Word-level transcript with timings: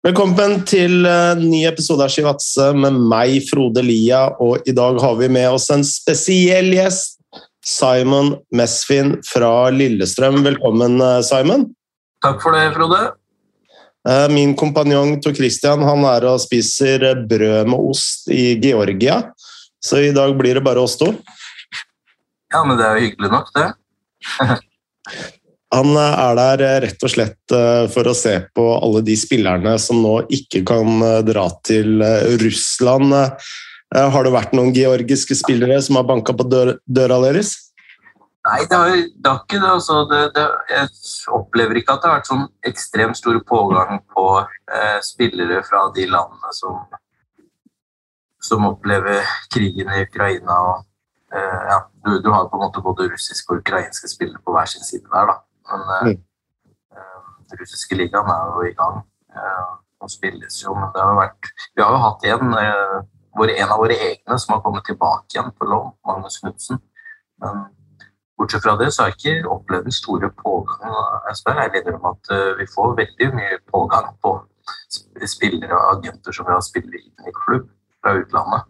Velkommen 0.00 0.62
til 0.64 1.04
en 1.04 1.42
ny 1.44 1.58
episode 1.68 2.00
av 2.00 2.08
Shivatse 2.08 2.70
med 2.72 2.94
meg, 3.10 3.34
Frode 3.44 3.82
Lia. 3.84 4.30
Og 4.40 4.64
i 4.64 4.72
dag 4.72 4.96
har 4.96 5.18
vi 5.18 5.26
med 5.28 5.44
oss 5.52 5.66
en 5.74 5.82
spesiell 5.84 6.70
gjest. 6.72 7.18
Simon 7.68 8.30
Mesfin 8.56 9.18
fra 9.28 9.68
Lillestrøm. 9.68 10.38
Velkommen, 10.46 10.96
eh, 11.04 11.20
Simon. 11.20 11.66
Takk 12.24 12.40
for 12.40 12.56
det, 12.56 12.72
Frode. 12.78 13.12
Eh, 14.08 14.28
min 14.32 14.56
kompanjong 14.56 15.20
Tor 15.20 15.36
Christian 15.36 15.84
han 15.84 16.08
er 16.14 16.24
og 16.32 16.40
spiser 16.40 17.04
brød 17.28 17.68
med 17.68 17.90
ost 17.92 18.32
i 18.32 18.56
Georgia. 18.56 19.20
Så 19.84 20.00
i 20.08 20.14
dag 20.16 20.32
blir 20.38 20.54
det 20.54 20.64
bare 20.64 20.80
oss 20.80 20.96
to. 20.96 21.12
Ja, 22.50 22.64
men 22.64 22.78
det 22.78 22.86
er 22.86 22.96
jo 22.96 23.04
hyggelig 23.04 23.30
nok, 23.36 23.52
det. 23.52 23.68
Han 25.74 25.94
eh, 25.94 26.20
er 26.26 26.36
der 26.38 26.66
eh, 26.66 26.76
rett 26.86 27.06
og 27.06 27.12
slett 27.12 27.54
eh, 27.54 27.86
for 27.92 28.10
å 28.10 28.16
se 28.16 28.36
på 28.56 28.66
alle 28.74 29.02
de 29.06 29.16
spillerne 29.18 29.76
som 29.78 30.02
nå 30.02 30.16
ikke 30.32 30.64
kan 30.66 31.02
dra 31.26 31.46
til 31.66 32.02
Russland. 32.42 33.14
Har 33.90 34.22
det 34.22 34.30
vært 34.34 34.52
noen 34.54 34.70
georgiske 34.74 35.34
spillere 35.34 35.80
som 35.82 35.98
har 35.98 36.06
banka 36.06 36.34
på 36.36 36.46
dør, 36.46 36.76
døra 36.86 37.18
deres? 37.24 37.56
Nei, 38.48 38.60
det 38.70 38.76
har, 38.76 38.90
det 38.96 39.28
har 39.28 39.40
ikke 39.42 39.58
det, 39.60 39.70
altså. 39.70 39.96
det, 40.08 40.20
det. 40.36 40.46
Jeg 40.72 40.88
opplever 41.36 41.80
ikke 41.80 41.96
at 41.96 42.02
det 42.02 42.08
har 42.08 42.20
vært 42.20 42.30
sånn 42.30 42.46
ekstremt 42.70 43.18
stor 43.18 43.36
pågang 43.46 44.00
på 44.14 44.26
eh, 44.40 44.96
spillere 45.04 45.60
fra 45.66 45.82
de 45.96 46.06
landene 46.08 46.54
som, 46.56 46.78
som 48.40 48.64
opplever 48.70 49.28
krigen 49.52 49.92
i 49.92 50.06
Ukraina. 50.06 50.56
Og, 50.70 50.86
eh, 51.34 51.60
ja, 51.68 51.82
du, 52.06 52.14
du, 52.24 52.30
har 52.32 52.48
på 52.48 52.56
en 52.56 52.64
måte 52.64 52.84
både 52.86 53.10
russiske 53.12 53.52
og 53.52 53.60
ukrainske 53.60 54.08
spillere 54.08 54.40
på 54.40 54.56
hver 54.56 54.72
sin 54.72 54.88
side 54.88 55.04
der. 55.10 55.34
da. 55.34 55.38
Men 55.70 55.80
eh, 55.96 56.02
mm. 56.02 56.20
uh, 56.96 57.30
den 57.50 57.62
russiske 57.62 57.98
ligaen 57.98 58.30
er 58.34 58.52
jo 58.54 58.66
i 58.66 58.74
gang 58.78 59.00
uh, 59.36 59.72
og 60.00 60.12
spilles 60.12 60.60
jo. 60.64 60.74
Men 60.76 60.92
det 60.94 61.04
har 61.04 61.18
vært 61.18 61.50
Vi 61.74 61.82
har 61.82 61.94
jo 61.94 62.04
hatt 62.04 62.26
en, 62.30 62.54
en 62.54 63.74
av 63.74 63.82
våre 63.82 63.96
egne 63.96 64.38
som 64.38 64.56
har 64.56 64.62
kommet 64.64 64.86
tilbake 64.88 65.36
igjen 65.36 65.52
på 65.56 65.68
lån, 65.70 65.92
Magnus 66.08 66.40
Knutsen. 66.42 66.80
Men 67.42 67.66
bortsett 68.38 68.64
fra 68.64 68.76
det 68.80 68.90
så 68.92 69.04
har 69.04 69.12
jeg 69.12 69.20
ikke 69.20 69.54
opplevd 69.54 69.88
den 69.88 69.96
store 69.96 70.30
pågangen. 70.42 70.96
Jeg 71.28 71.40
spør 71.40 71.60
jeg 71.62 71.94
om 71.94 72.08
at 72.10 72.32
vi 72.58 72.66
får 72.74 72.96
veldig 73.02 73.28
mye 73.36 73.58
pågang 73.70 74.08
på 74.24 74.34
spillere 75.28 75.76
og 75.76 75.98
agenter 75.98 76.34
som 76.34 76.48
vi 76.48 76.54
har 76.56 76.64
spilt 76.64 76.96
inn 76.96 77.28
i 77.28 77.34
klubb 77.36 77.68
fra 78.00 78.16
utlandet. 78.18 78.68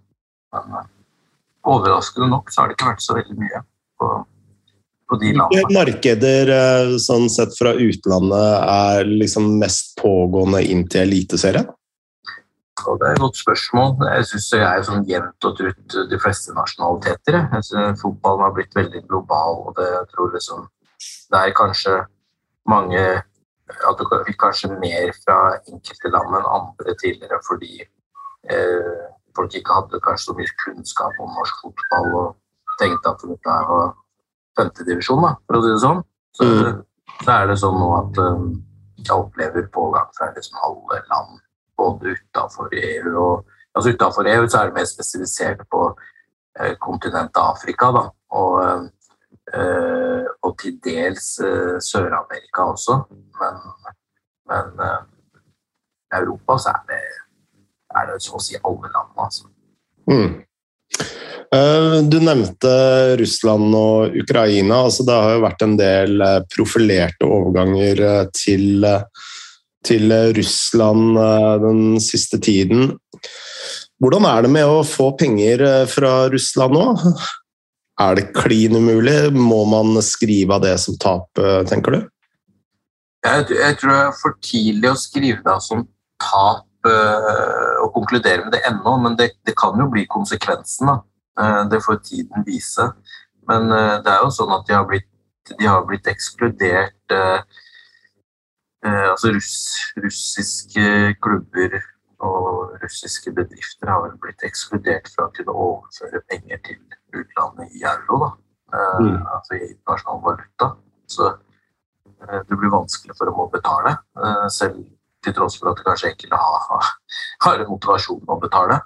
Men 0.55 0.91
overraskende 1.71 2.31
nok 2.31 2.51
så 2.51 2.63
har 2.63 2.71
det 2.71 2.79
ikke 2.79 2.91
vært 2.91 3.07
så 3.07 3.17
veldig 3.19 3.39
mye 3.39 3.63
på 4.01 4.11
på 4.11 4.11
de 4.11 4.11
landene. 4.11 4.27
Hvilke 4.91 5.00
markeder 5.75 6.53
eh, 6.55 6.95
sånn 7.03 7.29
sett 7.33 7.57
fra 7.59 7.75
utlandet 7.75 8.71
er 8.71 9.11
liksom 9.11 9.53
mest 9.61 9.97
pågående 10.01 10.63
inn 10.63 10.87
til 10.91 11.09
Eliteserien? 11.09 11.69
Det 12.81 13.07
er 13.07 13.13
et 13.13 13.21
godt 13.21 13.37
spørsmål. 13.37 13.97
Jeg 14.09 14.29
syns 14.31 14.47
det 14.55 14.61
er 14.65 14.85
sånn 14.87 15.03
jevnt 15.09 15.47
og 15.47 15.57
trutt 15.59 15.97
de 16.11 16.21
fleste 16.23 16.55
nasjonaliteter. 16.57 17.37
Jeg 17.57 17.67
synes 17.67 18.01
Fotballen 18.01 18.47
har 18.47 18.55
blitt 18.57 18.77
veldig 18.79 19.03
global, 19.11 19.59
og 19.67 19.75
det, 19.77 19.89
jeg 19.93 20.07
tror 20.15 20.31
liksom, 20.33 20.63
det 21.35 21.43
er 21.43 21.59
kanskje 21.59 21.99
mange 22.71 23.03
at 23.71 24.01
det 24.01 24.37
kanskje 24.41 24.73
mer 24.83 25.13
fra 25.25 25.39
enkelte 25.71 26.11
land 26.11 26.37
enn 26.39 26.53
andre 26.59 26.95
tidligere 27.03 27.39
fordi 27.47 27.85
eh, 28.51 29.03
folk 29.37 29.55
ikke 29.55 29.77
hadde 29.79 30.03
kanskje 30.07 30.27
så 30.31 30.37
mye 30.39 30.57
kunnskap 30.65 31.21
om 31.23 31.35
norsk 31.37 31.61
fotball 31.65 32.09
og 32.23 32.81
tenkte 32.81 33.13
at 33.13 33.23
dette 33.31 33.59
var 33.71 33.93
femtedivisjon, 34.59 35.27
for 35.47 35.59
å 35.59 35.63
si 35.65 35.71
det 35.73 35.83
sånn, 35.83 36.03
så, 36.37 36.47
mm. 36.47 36.81
så, 37.23 37.31
er 37.37 37.51
det 37.51 37.57
sånn 37.61 37.79
nå 37.79 37.89
at 37.99 38.21
um, 38.25 38.51
jeg 39.01 39.15
opplever 39.17 39.67
pågang 39.75 40.11
fra 40.17 40.31
liksom 40.35 40.59
alle 40.67 41.01
land, 41.11 41.41
både 41.81 42.15
utafor 42.17 42.75
EU 42.77 43.15
og 43.17 43.57
altså 43.75 43.93
Utafor 43.95 44.27
EU 44.27 44.49
så 44.49 44.59
er 44.59 44.65
det 44.69 44.75
mer 44.75 44.89
spesifisert 44.89 45.61
på 45.71 45.85
eh, 46.61 46.75
kontinentet 46.83 47.39
Afrika, 47.39 47.93
da, 47.95 48.03
og, 48.35 48.89
eh, 49.55 50.27
og 50.43 50.57
til 50.59 50.75
dels 50.85 51.29
eh, 51.39 51.79
Sør-Amerika 51.79 52.67
også. 52.75 52.99
Men, 53.41 53.63
men 54.51 54.85
eh, 54.87 55.01
i 56.11 56.19
Europa 56.19 56.59
så 56.59 56.75
er 56.75 56.83
det, 56.91 57.01
er 57.95 58.11
det 58.11 58.19
så 58.27 58.37
å 58.37 58.43
si 58.43 58.59
alle 58.59 58.91
land, 58.91 59.15
altså. 59.17 59.47
Mm. 60.11 60.41
Eh, 61.55 62.03
du 62.07 62.21
nevnte 62.23 62.71
Russland 63.19 63.75
og 63.75 64.15
Ukraina. 64.23 64.85
altså 64.85 65.03
Det 65.07 65.17
har 65.17 65.35
jo 65.35 65.43
vært 65.45 65.65
en 65.67 65.77
del 65.81 66.23
eh, 66.23 66.39
profilerte 66.55 67.27
overganger 67.27 68.03
eh, 68.07 68.23
til, 68.37 68.87
til 69.87 70.15
Russland 70.37 71.19
den 71.65 71.83
siste 72.03 72.39
tiden. 72.39 72.95
Hvordan 74.01 74.29
er 74.31 74.47
det 74.47 74.53
med 74.55 74.71
å 74.71 74.87
få 74.87 75.11
penger 75.19 75.67
fra 75.91 76.31
Russland 76.33 76.79
nå? 76.79 76.87
Er 78.01 78.17
det 78.17 78.31
klin 78.33 78.79
umulig? 78.79 79.19
Må 79.35 79.65
man 79.69 79.99
skrive 80.07 80.57
av 80.57 80.63
det 80.65 80.79
som 80.81 80.97
tap, 80.97 81.29
tenker 81.69 81.99
du? 81.99 82.01
Jeg, 83.27 83.51
jeg, 83.53 83.77
tror 83.77 83.91
det 83.93 83.99
er 84.07 84.17
for 84.23 84.39
tidlig 84.41 84.89
å 84.89 84.97
skrive 84.97 85.45
det 85.45 85.59
som 85.67 85.83
tap 86.23 86.65
og 86.87 87.91
konkludere 87.93 88.47
med 88.47 88.55
det 88.57 88.63
ennå, 88.71 88.95
men 89.05 89.19
det, 89.19 89.35
det, 89.45 89.53
kan 89.61 89.77
jo 89.77 89.91
bli 89.93 90.07
konsekvensen. 90.09 90.89
da. 90.89 90.97
Eh, 91.39 91.69
det 91.71 91.81
får 91.85 91.97
tiden 91.97 92.45
vise. 92.47 92.93
Men 93.49 93.73
eh, 93.73 93.97
det 94.05 94.13
er 94.13 94.25
jo 94.25 94.33
sånn 94.35 94.53
at 94.55 94.67
de 94.69 94.77
har 94.77 94.87
blitt, 94.89 95.09
de 95.51 95.67
har 95.67 95.85
blitt 95.89 96.11
ekskludert 96.11 97.17
eh, 97.17 97.43
Altså 98.81 99.29
russ, 99.35 99.57
russiske 100.01 100.83
klubber 101.21 101.75
og 102.25 102.79
russiske 102.81 103.29
bedrifter 103.37 103.91
har 103.93 104.07
vel 104.07 104.15
blitt 104.23 104.41
ekskludert 104.49 105.11
fra 105.13 105.27
å 105.27 105.33
kunne 105.37 105.53
overføre 105.53 106.23
penger 106.33 106.63
til 106.65 106.79
utlandet 107.21 107.75
i 107.77 107.85
euro, 107.85 108.23
da. 108.23 108.31
Mm. 109.03 109.19
altså 109.35 109.59
i 109.59 109.67
internasjonal 109.67 110.23
valuta. 110.25 110.71
Så 111.13 111.29
det 112.49 112.57
blir 112.57 112.73
vanskelig 112.73 113.19
for 113.19 113.29
dem 113.29 113.43
å 113.45 113.51
betale, 113.53 113.93
selv 114.49 114.81
til 115.29 115.37
tross 115.37 115.61
for 115.61 115.75
at 115.75 115.83
de 115.83 115.85
kanskje 115.85 116.15
ikke 116.15 116.41
har, 116.41 116.91
har 117.45 117.67
motivasjon 117.69 118.33
å 118.33 118.41
betale. 118.41 118.81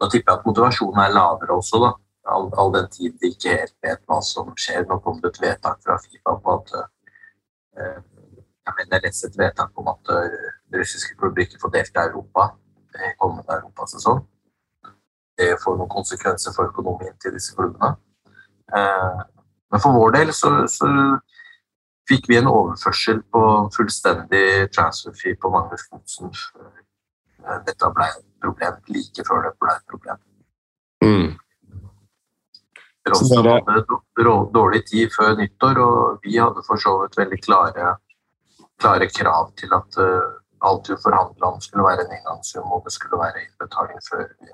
Da 0.00 0.08
tipper 0.12 0.32
jeg 0.32 0.40
at 0.40 0.46
motivasjonen 0.48 1.00
er 1.02 1.14
lavere 1.14 1.56
også, 1.56 1.80
da. 1.84 1.92
All, 2.34 2.48
all, 2.58 2.72
den 2.74 2.88
tid 2.90 3.14
de 3.22 3.30
ikke 3.30 3.54
helt 3.54 3.74
vet 3.86 4.02
hva 4.10 4.18
som 4.24 4.50
skjer. 4.58 4.84
Nå 4.88 4.98
kom 5.04 5.20
det 5.22 5.30
et 5.32 5.42
vedtak 5.44 5.82
fra 5.84 5.98
Fifa 6.02 6.34
på 6.42 6.56
at 6.58 6.72
eh, 6.76 7.98
Jeg 8.66 8.74
mener 8.78 8.96
jeg 8.96 9.04
leste 9.04 9.28
et 9.30 9.38
vedtak 9.38 9.78
om 9.78 9.92
at 9.92 10.10
uh, 10.10 10.48
russiske 10.74 11.14
klubber 11.20 11.44
ikke 11.44 11.60
får 11.62 11.70
delta 11.76 12.02
i 12.02 12.08
Europa 12.10 12.48
i 12.98 13.12
kommende 13.20 13.60
europasesong. 13.60 14.24
Det 15.38 15.52
får 15.62 15.76
noen 15.78 15.92
konsekvenser 15.92 16.54
for 16.56 16.72
økonomien 16.72 17.14
til 17.22 17.36
disse 17.36 17.54
klubbene. 17.54 17.92
Eh, 18.74 19.20
men 19.70 19.82
for 19.82 19.94
vår 19.94 20.16
del 20.16 20.32
så, 20.34 20.50
så 20.70 20.88
fikk 22.08 22.26
vi 22.30 22.38
en 22.40 22.50
overførsel 22.50 23.22
på 23.34 23.42
fullstendig 23.76 24.46
transfer 24.74 25.14
fee 25.20 25.38
på 25.38 25.50
Magnus 25.52 25.86
Knutsen. 25.90 26.32
Dette 27.66 27.90
ble 27.94 28.06
et 28.10 28.22
problem 28.42 28.78
like 28.94 29.24
før 29.26 29.44
det 29.46 29.52
ble 29.62 29.74
et 29.74 29.92
problem. 29.92 30.22
Mm. 31.04 31.34
Rossen 33.06 33.46
hadde 33.46 33.84
dårlig 34.54 34.82
tid 34.88 35.12
før 35.14 35.36
nyttår, 35.38 35.78
og 35.78 36.24
vi 36.26 36.38
hadde 36.40 36.64
for 36.66 36.80
så 36.82 36.96
vidt 37.02 37.18
veldig 37.20 37.38
klare, 37.44 37.92
klare 38.82 39.08
krav 39.12 39.52
til 39.60 39.74
at 39.76 39.98
uh, 40.02 40.40
alt 40.66 40.90
vi 40.90 40.98
forhandla 41.02 41.52
om, 41.52 41.60
skulle 41.62 41.86
være 41.86 42.06
en 42.06 42.16
engangssum, 42.18 42.66
og 42.72 42.82
det 42.86 42.94
skulle 42.96 43.20
være 43.20 43.44
innbetaling 43.44 44.02
før 44.08 44.24
vi, 44.40 44.50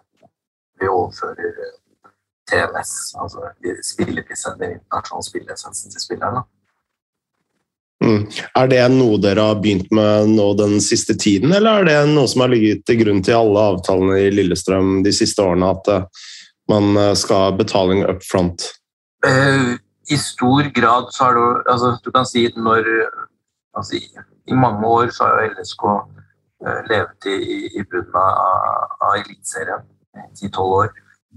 vi 0.80 0.91
overfører 0.91 1.62
uh, 1.62 1.70
eh, 1.70 2.12
TMS, 2.50 2.92
altså 3.22 3.48
spillelisensen, 3.94 4.60
den 4.60 4.76
internasjonale 4.76 5.28
spillelisensen 5.30 5.94
til 5.94 6.04
spillerne. 6.04 6.44
Mm. 8.03 8.23
Er 8.59 8.69
det 8.71 8.83
noe 8.91 9.19
dere 9.23 9.45
har 9.53 9.61
begynt 9.63 9.93
med 9.95 10.33
nå 10.35 10.49
den 10.59 10.81
siste 10.83 11.15
tiden, 11.15 11.53
eller 11.55 11.83
er 11.83 11.89
det 11.89 12.15
noe 12.15 12.27
som 12.31 12.43
har 12.45 12.51
ligget 12.51 12.83
til 12.89 12.99
grunn 13.03 13.22
til 13.22 13.39
alle 13.39 13.66
avtalene 13.72 14.19
i 14.25 14.33
Lillestrøm 14.34 15.03
de 15.07 15.13
siste 15.15 15.45
årene, 15.45 15.71
at 15.71 15.91
uh, 15.93 16.27
man 16.71 16.97
eh, 16.97 17.13
skal 17.19 17.47
ha 17.47 17.53
betaling 17.59 18.03
up 18.09 18.22
front? 18.27 18.66
Uh, 19.27 19.78
I 20.10 20.19
stor 20.19 20.71
grad 20.75 21.13
så 21.15 21.28
har 21.28 21.39
du 21.39 21.71
altså, 21.71 21.95
Du 22.04 22.10
kan 22.10 22.27
si 22.27 22.49
når 22.57 22.87
altså, 23.77 23.99
i, 23.99 24.55
mange 24.55 24.87
år 24.87 25.15
så 25.15 25.28
har 25.28 25.45
jo 25.45 25.55
LSK 25.55 25.87
levet 26.91 27.31
i, 27.31 27.39
i 27.78 27.84
bunnen 27.91 28.19
av, 28.19 28.98
av 29.03 29.19
Eliteserien 29.19 29.87
i 30.43 30.51
tolv 30.51 30.78
år. 30.83 30.91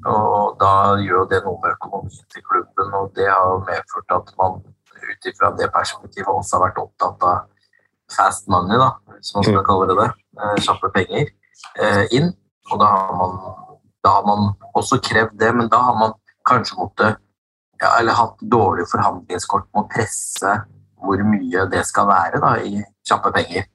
Og 0.05 0.57
da 0.59 0.97
gjør 1.01 1.27
det 1.31 1.41
noe 1.45 1.59
med 1.61 1.75
økonomien 1.77 2.25
til 2.33 2.43
klubben, 2.49 2.93
og 2.93 3.13
det 3.15 3.29
har 3.29 3.61
medført 3.69 4.17
at 4.17 4.33
man 4.41 4.59
ut 5.09 5.29
ifra 5.31 5.51
det 5.59 5.69
perspektivet 5.73 6.31
også 6.31 6.57
har 6.57 6.67
vært 6.67 6.81
opptatt 6.83 7.25
av 7.25 7.43
fast 8.11 8.49
money, 8.51 8.77
da, 8.77 8.91
hvis 9.15 9.33
man 9.35 9.45
skal 9.47 9.59
mm. 9.59 9.65
kalle 9.67 9.87
det 9.89 9.97
det. 9.99 10.09
Eh, 10.39 10.57
kjappe 10.67 10.91
penger 10.93 11.29
eh, 11.81 12.03
inn. 12.17 12.31
Og 12.71 12.81
da 12.81 12.89
har, 12.91 13.13
man, 13.17 13.35
da 14.05 14.15
har 14.17 14.25
man 14.25 14.51
også 14.77 14.99
krevd 15.05 15.37
det, 15.41 15.51
men 15.57 15.69
da 15.71 15.81
har 15.87 15.97
man 15.99 16.15
kanskje 16.49 16.77
måttet 16.79 17.21
ja, 17.81 17.91
eller 17.99 18.17
hatt 18.17 18.41
dårlig 18.41 18.87
forhandlingskort 18.89 19.67
med 19.73 19.83
å 19.83 19.89
presse 19.91 20.53
hvor 21.05 21.21
mye 21.27 21.65
det 21.69 21.83
skal 21.85 22.07
være 22.09 22.41
da, 22.41 22.55
i 22.61 22.81
kjappe 23.07 23.31
penger. 23.35 23.67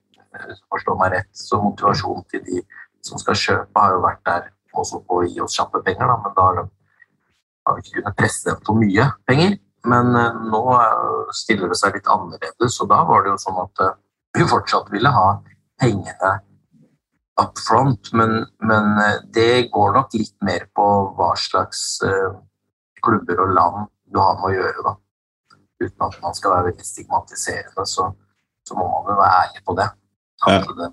forstå 0.71 0.95
meg 0.99 1.13
rett. 1.15 1.31
Så 1.37 1.59
motivasjonen 1.63 2.25
til 2.31 2.43
de 2.47 2.63
som 3.05 3.19
skal 3.19 3.39
kjøpe, 3.39 3.81
har 3.81 3.95
jo 3.95 4.03
vært 4.05 4.23
der 4.27 4.51
også 4.79 5.01
på 5.07 5.21
å 5.21 5.27
gi 5.27 5.41
oss 5.43 5.57
kjappe 5.59 5.83
penger, 5.87 6.07
da, 6.07 6.17
men 6.23 6.35
da 6.37 6.47
har, 6.47 6.61
de, 6.61 7.09
har 7.67 7.77
vi 7.77 7.85
ikke 7.85 7.97
kunnet 7.99 8.19
presse 8.19 8.47
dem 8.49 8.61
for 8.67 8.79
mye 8.79 9.07
penger. 9.29 9.59
Men 9.89 10.17
uh, 10.17 10.37
nå 10.53 10.61
uh, 10.77 11.33
stiller 11.33 11.71
det 11.71 11.79
seg 11.81 11.97
litt 11.97 12.09
annerledes, 12.11 12.77
og 12.83 12.91
da 12.91 13.01
var 13.09 13.25
det 13.25 13.33
jo 13.33 13.41
sånn 13.41 13.61
at 13.63 13.83
uh, 13.87 13.97
vi 14.37 14.47
fortsatt 14.49 14.91
ville 14.93 15.13
ha 15.15 15.29
pengene 15.81 16.33
up 17.41 17.61
front, 17.65 18.11
men, 18.13 18.43
men 18.69 18.99
det 19.33 19.71
går 19.73 19.95
nok 19.95 20.13
litt 20.19 20.35
mer 20.45 20.67
på 20.77 20.87
hva 21.17 21.31
slags 21.41 22.03
klubber 23.01 23.41
og 23.41 23.55
land 23.57 23.87
du 24.13 24.19
har 24.21 24.37
med 24.43 24.51
å 24.51 24.53
gjøre. 24.59 24.85
da. 24.85 24.93
Uten 25.81 26.05
at 26.05 26.19
man 26.21 26.37
skal 26.37 26.53
være 26.53 26.67
veldig 26.69 26.85
stigmatiserende, 26.85 27.87
så, 27.89 28.11
så 28.69 28.77
må 28.77 28.85
man 28.93 29.09
jo 29.09 29.17
være 29.23 29.39
ærlig 29.47 29.65
på 29.65 29.77
det. 29.79 29.89
Det, 30.45 30.91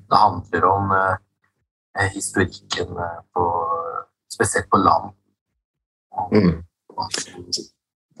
det 0.00 0.22
handler 0.22 0.66
om 0.70 0.96
historikken 2.16 2.96
på, 3.36 3.46
spesielt 4.32 4.72
på 4.72 4.80
land. 4.80 5.12
Mm. 6.32 6.64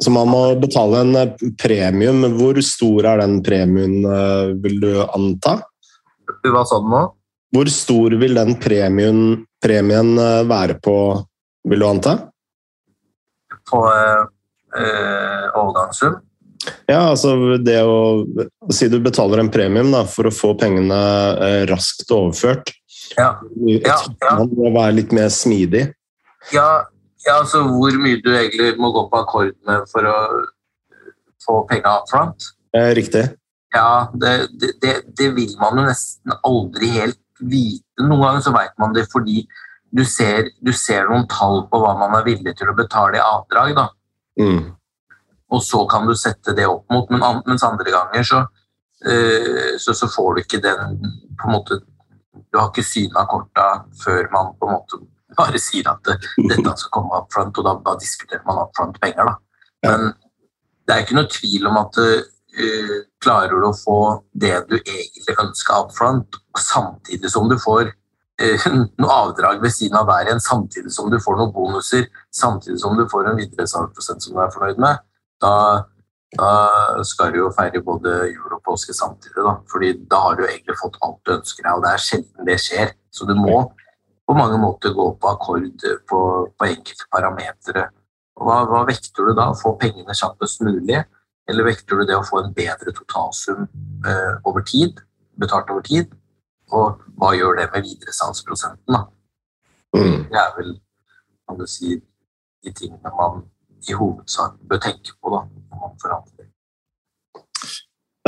Så 0.00 0.12
man 0.12 0.30
må 0.32 0.42
betale 0.60 1.02
en 1.04 1.16
eh, 1.20 1.34
premium. 1.60 2.24
Hvor 2.38 2.60
stor 2.64 3.08
er 3.12 3.20
den 3.20 3.40
premien, 3.44 4.00
eh, 4.04 4.52
vil 4.64 4.78
du 4.80 4.92
anta? 5.04 5.58
Hva 6.46 6.64
sa 6.68 6.80
du 6.80 6.88
nå? 6.88 7.02
Hvor 7.50 7.70
stor 7.72 8.14
vil 8.20 8.38
den 8.38 8.54
premien, 8.62 9.20
premien 9.62 10.14
eh, 10.18 10.42
være 10.48 10.78
på, 10.82 10.96
vil 11.68 11.82
du 11.84 11.88
anta? 11.88 12.16
På 13.70 13.84
øh, 13.90 15.44
overgangssum? 15.58 16.20
Ja, 16.90 17.08
altså 17.08 17.56
det 17.62 17.78
å 17.88 18.26
Si 18.74 18.88
du 18.92 18.98
betaler 19.00 19.40
en 19.40 19.50
premium 19.52 19.92
da, 19.94 20.04
for 20.08 20.28
å 20.28 20.34
få 20.34 20.52
pengene 20.60 20.98
eh, 21.40 21.62
raskt 21.70 22.10
overført. 22.14 22.72
Ja. 23.16 23.34
ja, 23.66 23.96
ja. 24.06 24.34
Man 24.38 24.52
må 24.54 24.70
være 24.74 25.00
litt 25.00 25.14
mer 25.16 25.30
smidig. 25.34 25.88
Ja, 26.54 26.86
ja, 27.26 27.36
altså 27.36 27.62
hvor 27.68 27.96
mye 28.00 28.20
du 28.24 28.30
egentlig 28.32 28.72
må 28.80 28.92
gå 28.94 29.04
på 29.10 29.20
akkord 29.20 29.52
med 29.68 29.86
for 29.92 30.08
å 30.08 30.16
få 31.44 31.60
penga 31.68 31.98
up 32.00 32.08
front. 32.10 32.50
Eh, 32.76 32.92
riktig. 32.96 33.26
Ja, 33.74 34.10
det, 34.14 34.48
det, 34.82 34.94
det, 35.18 35.28
vil 35.36 35.52
man 35.60 35.78
jo 35.78 35.86
nesten 35.86 36.34
aldri 36.46 36.90
helt 36.96 37.20
vite. 37.38 37.84
Noen 38.02 38.24
ganger 38.24 38.44
så 38.44 38.54
veit 38.54 38.72
man 38.82 38.94
det 38.96 39.06
fordi 39.12 39.44
du 39.90 40.02
ser, 40.06 40.50
du 40.62 40.72
ser, 40.74 41.06
noen 41.10 41.26
tall 41.30 41.64
på 41.70 41.80
hva 41.82 41.94
man 41.98 42.14
er 42.18 42.26
villig 42.26 42.54
til 42.58 42.70
å 42.70 42.76
betale 42.78 43.18
i 43.18 43.24
avdrag. 43.24 43.74
da. 43.78 43.86
Mm. 44.40 44.72
Og 45.50 45.62
så 45.66 45.84
kan 45.90 46.06
du 46.06 46.14
sette 46.18 46.54
det 46.56 46.66
opp 46.70 46.86
mot, 46.94 47.10
men 47.10 47.42
mens 47.46 47.66
andre 47.66 47.94
ganger 47.94 48.26
så, 48.26 48.42
uh, 49.06 49.72
så, 49.82 49.94
så, 49.94 50.10
får 50.10 50.34
du 50.34 50.42
ikke 50.44 50.62
den 50.62 51.00
på 51.38 51.48
en 51.50 51.56
måte, 51.58 51.80
Du 52.50 52.58
har 52.58 52.70
ikke 52.70 52.86
syna 52.86 53.24
korta 53.30 53.64
før 54.02 54.28
man 54.32 54.52
på 54.58 54.66
en 54.66 54.74
måte 54.76 54.98
bare 55.36 55.60
sier 55.62 55.88
at 55.90 56.02
dette 56.06 56.74
skal 56.76 56.92
komme 56.94 57.16
up 57.16 57.30
front, 57.34 57.58
og 57.58 57.66
da, 57.66 57.76
da 57.84 57.96
diskuterer 58.00 58.42
man 58.48 58.62
up 58.64 58.74
front 58.76 58.98
penger. 59.02 59.30
Da. 59.30 59.36
Men 59.86 60.12
det 60.86 60.96
er 60.96 61.04
ikke 61.04 61.18
noe 61.18 61.30
tvil 61.30 61.68
om 61.70 61.78
at 61.80 62.00
uh, 62.02 62.96
klarer 63.22 63.54
du 63.62 63.68
å 63.68 63.76
få 63.76 64.00
det 64.42 64.56
du 64.70 64.76
egentlig 64.80 65.36
ønsker 65.38 65.84
up 65.84 65.94
front, 65.96 66.40
samtidig 66.58 67.30
som 67.32 67.48
du 67.50 67.56
får 67.60 67.92
uh, 67.92 68.66
noe 69.02 69.14
avdrag 69.14 69.62
ved 69.62 69.74
siden 69.76 70.00
av 70.00 70.10
hver 70.10 70.32
en, 70.32 70.42
samtidig 70.42 70.92
som 70.94 71.12
du 71.12 71.20
får 71.22 71.38
noen 71.38 71.54
bonuser, 71.54 72.08
samtidig 72.34 72.80
som 72.82 72.98
du 72.98 73.06
får 73.10 73.30
en 73.30 73.40
videresalgsprosent 73.40 74.26
som 74.26 74.36
du 74.36 74.42
er 74.42 74.52
fornøyd 74.54 74.82
med, 74.82 75.06
da, 75.40 75.54
da 76.36 76.50
skal 77.06 77.32
du 77.32 77.44
jo 77.44 77.52
feire 77.56 77.80
både 77.84 78.16
jul 78.32 78.56
og 78.56 78.64
påske 78.66 78.94
samtidig. 78.96 79.38
Da. 79.40 79.54
Fordi 79.70 79.94
da 80.10 80.24
har 80.26 80.40
du 80.40 80.44
egentlig 80.48 80.76
fått 80.82 80.98
alt 81.06 81.22
du 81.24 81.38
ønsker 81.38 81.64
deg, 81.64 81.76
og 81.78 81.86
det 81.86 81.94
er 81.94 82.04
sjelden 82.04 82.50
det 82.50 82.58
skjer. 82.60 82.92
Så 83.10 83.26
du 83.26 83.32
må 83.38 83.62
på 84.30 84.36
mange 84.38 84.58
måter 84.62 84.92
gå 84.94 85.08
på 85.18 85.30
akkord 85.32 85.86
på, 86.06 86.20
på 86.54 86.66
enkelte 86.68 87.06
parametere. 87.10 87.88
Hva, 88.38 88.60
hva, 88.70 88.84
vekter 88.86 89.26
du 89.26 89.34
da? 89.34 89.48
Få 89.58 89.74
pengene 89.80 90.14
kjappest 90.14 90.62
mulig? 90.62 91.00
Eller 91.50 91.66
vekter 91.66 91.98
du 91.98 92.06
det 92.06 92.14
å 92.14 92.22
få 92.28 92.44
en 92.44 92.52
bedre 92.54 92.94
totalsum 92.94 93.64
eh, 94.06 94.36
over 94.46 94.62
tid, 94.62 95.02
betalt 95.40 95.72
over 95.74 95.82
tid? 95.82 96.14
Og 96.70 97.02
hva 97.18 97.32
gjør 97.34 97.58
det 97.58 97.66
med 97.74 97.88
videresalgsprosenten? 97.88 98.94
da? 98.94 99.02
Mm. 99.98 100.28
Det 100.30 100.38
er 100.38 100.54
vel 100.60 100.76
kan 101.50 101.58
du 101.58 101.66
si, 101.66 101.98
de 102.62 102.70
tingene 102.70 103.10
man 103.18 103.42
i 103.90 103.96
hovedsak 103.98 104.60
bør 104.70 104.78
tenke 104.84 105.16
på 105.18 105.34
da, 105.34 105.42
når 105.50 105.80
man 105.82 105.96
forhandler. 105.98 106.46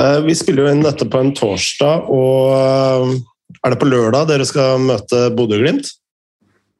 Eh, 0.02 0.18
vi 0.26 0.34
spiller 0.34 0.66
jo 0.66 0.72
inn 0.74 0.82
dette 0.82 1.06
på 1.06 1.20
en 1.22 1.30
torsdag, 1.38 2.10
og 2.10 3.14
er 3.60 3.74
det 3.74 3.80
på 3.80 3.88
lørdag 3.88 4.28
dere 4.30 4.46
skal 4.48 4.80
møte 4.82 5.26
Bodø-Glimt? 5.36 5.90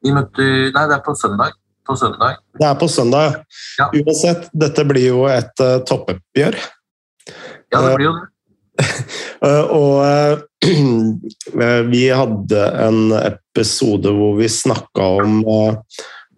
Nei, 0.03 0.23
det 0.33 0.73
er 0.83 1.03
på 1.03 1.15
søndag. 1.15 1.55
På 1.87 1.95
søndag. 1.99 2.39
Det 2.59 2.67
er 2.67 2.75
på 2.79 2.87
søndag. 2.87 3.39
Ja. 3.79 3.89
Uansett, 3.91 4.47
dette 4.55 4.85
blir 4.87 5.09
jo 5.09 5.23
et 5.31 5.63
uh, 5.63 5.79
toppoppgjør. 5.87 6.59
Ja, 7.71 7.81
det 7.83 7.95
blir 7.97 8.07
jo 8.07 8.13
det. 8.19 8.29
Uh, 9.43 9.65
og 9.79 9.95
uh, 10.03 11.83
vi 11.91 12.05
hadde 12.11 12.67
en 12.85 13.15
episode 13.19 14.15
hvor 14.15 14.37
vi 14.39 14.51
snakka 14.51 15.09
om 15.23 15.43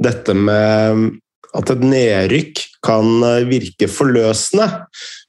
dette 0.01 0.33
med 0.35 1.13
at 1.55 1.69
et 1.71 1.85
nedrykk 1.85 2.63
kan 2.83 3.21
virke 3.47 3.87
forløsende. 3.87 4.65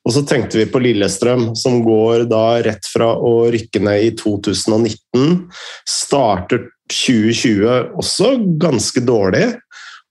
Og 0.07 0.15
så 0.15 0.23
tenkte 0.23 0.61
vi 0.61 0.69
på 0.71 0.79
Lillestrøm, 0.79 1.49
som 1.59 1.81
går 1.83 2.29
da 2.31 2.61
rett 2.63 2.87
fra 2.87 3.11
å 3.19 3.49
rykke 3.51 3.83
ned 3.83 4.05
i 4.05 4.13
2019. 4.15 5.49
Starter 5.91 6.69
2020 6.93 7.99
også 7.99 8.37
ganske 8.63 9.03
dårlig, 9.03 9.49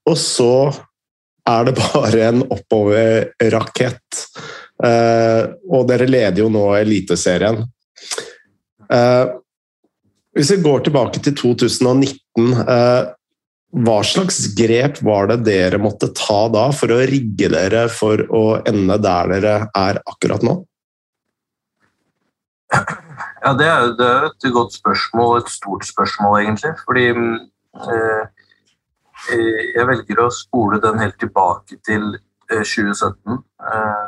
og 0.06 0.18
så 0.20 0.52
er 1.48 1.64
det 1.68 1.76
bare 1.78 2.22
en 2.26 2.44
oppoverrakett. 2.44 4.22
Eh, 4.84 5.42
og 5.72 5.88
dere 5.88 6.08
leder 6.10 6.42
jo 6.42 6.50
nå 6.52 6.66
Eliteserien. 6.76 7.62
Eh, 8.92 9.24
hvis 10.36 10.52
vi 10.52 10.60
går 10.66 10.84
tilbake 10.84 11.22
til 11.24 11.32
2019 11.38 12.52
eh, 12.60 13.12
hva 13.76 13.98
slags 14.04 14.38
grep 14.56 15.02
var 15.04 15.28
det 15.28 15.42
dere 15.44 15.78
måtte 15.80 16.08
ta 16.16 16.46
da 16.52 16.70
for 16.72 16.94
å 16.94 17.02
rigge 17.08 17.50
dere 17.52 17.86
for 17.92 18.22
å 18.32 18.44
ende 18.64 18.96
der 19.04 19.32
dere 19.34 19.56
er 19.76 20.00
akkurat 20.08 20.46
nå? 20.46 20.56
Ja, 23.42 23.52
Det 23.54 23.66
er, 23.68 23.92
er 24.00 24.24
et 24.30 24.46
godt 24.52 24.72
spørsmål, 24.74 25.42
et 25.42 25.52
stort 25.52 25.84
spørsmål, 25.86 26.38
egentlig. 26.40 26.72
Fordi 26.86 27.04
eh, 27.10 28.24
eh 29.34 29.60
jeg 29.76 29.86
velger 29.86 30.24
å 30.24 30.32
spole 30.32 30.80
den 30.80 30.98
helt 30.98 31.18
tilbake 31.20 31.78
til 31.86 32.16
eh, 32.50 32.64
2017, 32.64 33.38
eh, 33.72 34.06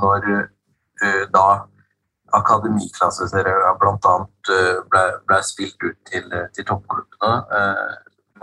når 0.00 0.26
eh, 0.32 1.22
da 1.30 1.46
akademiklasseserien 2.34 3.78
bl.a. 3.78 4.16
Eh, 4.56 4.80
ble, 4.90 5.04
ble 5.28 5.40
spilt 5.46 5.78
ut 5.86 6.00
til, 6.10 6.34
til 6.56 6.66
toppklubbene 6.72 7.36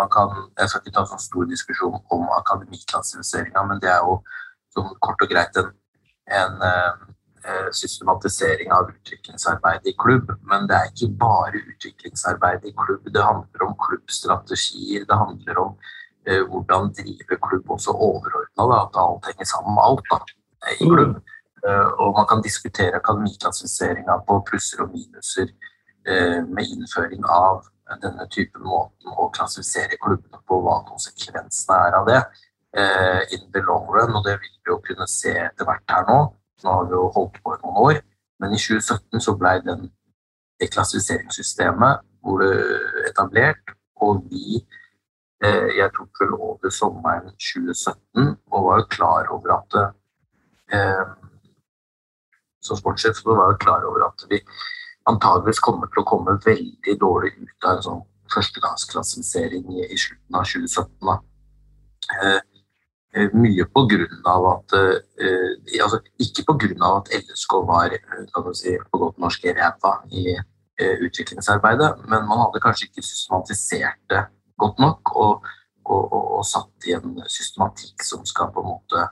man 0.01 0.10
kan, 0.10 0.36
Jeg 0.60 0.70
skal 0.70 0.81
ikke 0.81 0.96
ta 0.98 1.05
sånn 1.10 1.22
stor 1.22 1.48
diskusjon 1.50 1.98
om 2.15 2.27
akademiklassifiseringa, 2.39 3.63
men 3.70 3.81
det 3.84 3.91
er 3.93 4.01
jo 4.05 4.20
sånn 4.74 4.91
kort 5.05 5.24
og 5.25 5.31
greit 5.31 5.58
en, 5.62 5.72
en 6.41 6.62
uh, 6.65 7.70
systematisering 7.75 8.72
av 8.74 8.89
utviklingsarbeid 8.93 9.89
i 9.91 9.96
klubb. 10.03 10.31
Men 10.50 10.70
det 10.70 10.77
er 10.77 10.91
ikke 10.91 11.12
bare 11.22 11.63
utviklingsarbeid 11.74 12.70
i 12.70 12.75
klubb. 12.84 13.10
Det 13.13 13.25
handler 13.25 13.67
om 13.67 13.75
klubbstrategier. 13.88 15.05
Det 15.10 15.20
handler 15.24 15.65
om 15.65 15.75
uh, 16.29 16.43
hvordan 16.51 16.93
drive 16.98 17.41
klubb 17.50 17.75
også 17.77 17.98
overordna. 18.10 18.70
At 18.79 19.01
alt 19.03 19.29
henger 19.31 19.51
sammen 19.53 19.77
med 19.77 19.86
alt 19.89 20.08
da, 20.13 20.22
i 20.77 20.88
klubb. 20.88 21.20
Uh, 21.62 21.89
og 22.01 22.15
man 22.17 22.25
kan 22.29 22.41
diskutere 22.41 22.98
akademiklassifiseringa 22.98 24.22
på 24.25 24.41
plusser 24.50 24.81
og 24.88 24.96
minuser 24.96 25.53
med 26.01 26.65
innføring 26.65 27.22
av 27.29 27.60
denne 28.01 28.27
typen 28.31 28.63
måten 28.67 29.12
å 29.12 29.29
klassifisere 29.36 30.00
klubbene 30.01 30.39
på, 30.48 30.60
hva 30.63 30.81
konsekvensene 30.88 31.79
er 31.88 31.98
av 32.00 32.07
det 32.10 32.21
eh, 32.21 33.21
in 33.36 33.48
the 33.53 33.63
long 33.67 33.89
run. 33.91 34.15
Og 34.15 34.25
det 34.27 34.38
vil 34.39 34.53
vi 34.53 34.71
jo 34.74 34.79
kunne 34.86 35.07
se 35.10 35.33
etter 35.48 35.67
hvert 35.67 35.91
her 35.91 36.07
nå. 36.10 36.19
Nå 36.63 36.77
har 36.77 36.88
vi 36.88 36.98
jo 36.98 37.10
holdt 37.15 37.41
på 37.43 37.55
i 37.55 37.62
noen 37.63 37.81
år. 37.88 38.01
Men 38.41 38.55
i 38.55 38.62
2017 38.62 39.21
så 39.21 39.36
ble 39.38 39.57
den, 39.65 39.89
det 40.62 40.71
klassifiseringssystemet 40.74 42.07
etablert, 43.10 43.74
og 44.01 44.25
vi 44.29 44.60
eh, 45.43 45.69
Jeg 45.77 45.89
tok 45.95 46.21
vel 46.21 46.36
over 46.38 46.69
sommeren 46.69 47.33
2017 47.33 48.38
og 48.51 48.65
var 48.67 48.81
jo 48.81 48.86
klar 48.93 49.31
over 49.33 49.55
at 49.57 49.77
eh, 50.74 51.07
Som 52.62 52.77
sportssjef 52.77 53.17
så 53.17 53.33
var 53.33 53.51
jeg 53.51 53.63
klar 53.65 53.86
over 53.89 54.05
at 54.07 54.25
vi 54.29 54.41
antageligvis 55.10 55.62
kommer 55.63 55.89
til 55.91 56.03
å 56.03 56.08
komme 56.08 56.38
veldig 56.46 56.96
dårlig 57.01 57.34
ut 57.39 57.67
av 57.67 57.77
en 57.77 57.86
sånn 57.88 58.01
førstegangsklassifisering 58.31 59.67
i, 59.75 59.86
i 59.88 59.98
slutten 60.00 60.38
av 60.38 60.48
2017. 60.48 61.12
Eh, 62.12 62.39
eh, 63.15 63.34
mye 63.38 63.65
på 63.75 63.86
grunn 63.91 64.29
av 64.29 64.48
at 64.55 64.77
eh, 64.77 65.81
altså, 65.84 66.01
Ikke 66.24 66.46
på 66.48 66.58
grunn 66.63 66.86
av 66.86 67.01
at 67.01 67.12
LSK 67.20 67.58
var 67.67 67.96
kan 68.36 68.53
si, 68.58 68.77
på 68.91 69.01
godt 69.01 69.22
norsk 69.22 69.51
ræva 69.51 70.00
i 70.12 70.39
utviklingsarbeidet, 70.81 72.08
men 72.10 72.24
man 72.25 72.39
hadde 72.41 72.62
kanskje 72.63 72.88
ikke 72.88 73.03
systematisert 73.05 74.00
det 74.10 74.24
godt 74.58 74.79
nok 74.81 75.12
og, 75.13 75.50
og, 75.86 76.00
og, 76.08 76.24
og 76.39 76.46
satt 76.48 76.88
i 76.89 76.96
en 76.98 77.20
systematikk 77.29 78.01
som 78.08 78.24
skal 78.25 78.50
på 78.55 78.63
en 78.63 78.70
måte 78.72 79.03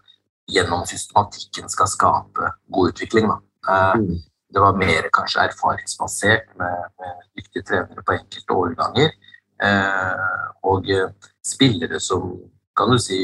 gjennom 0.50 0.82
systematikken 0.90 1.70
skal 1.70 1.92
skape 1.92 2.50
god 2.74 2.96
utvikling. 2.96 3.30
Da. 3.30 3.38
Det 4.50 4.62
var 4.64 4.78
mer 4.78 5.10
kanskje 5.14 5.46
erfaringsbasert 5.46 6.54
med, 6.58 6.86
med 7.00 7.26
dyktige 7.38 7.66
trenere 7.70 8.06
på 8.06 8.16
enkelte 8.18 8.58
årganger. 8.64 9.12
Eh, 9.64 10.46
og 10.72 10.88
spillere 11.46 12.00
som 12.02 12.32
kan 12.78 12.92
du 12.94 12.98
si 13.02 13.20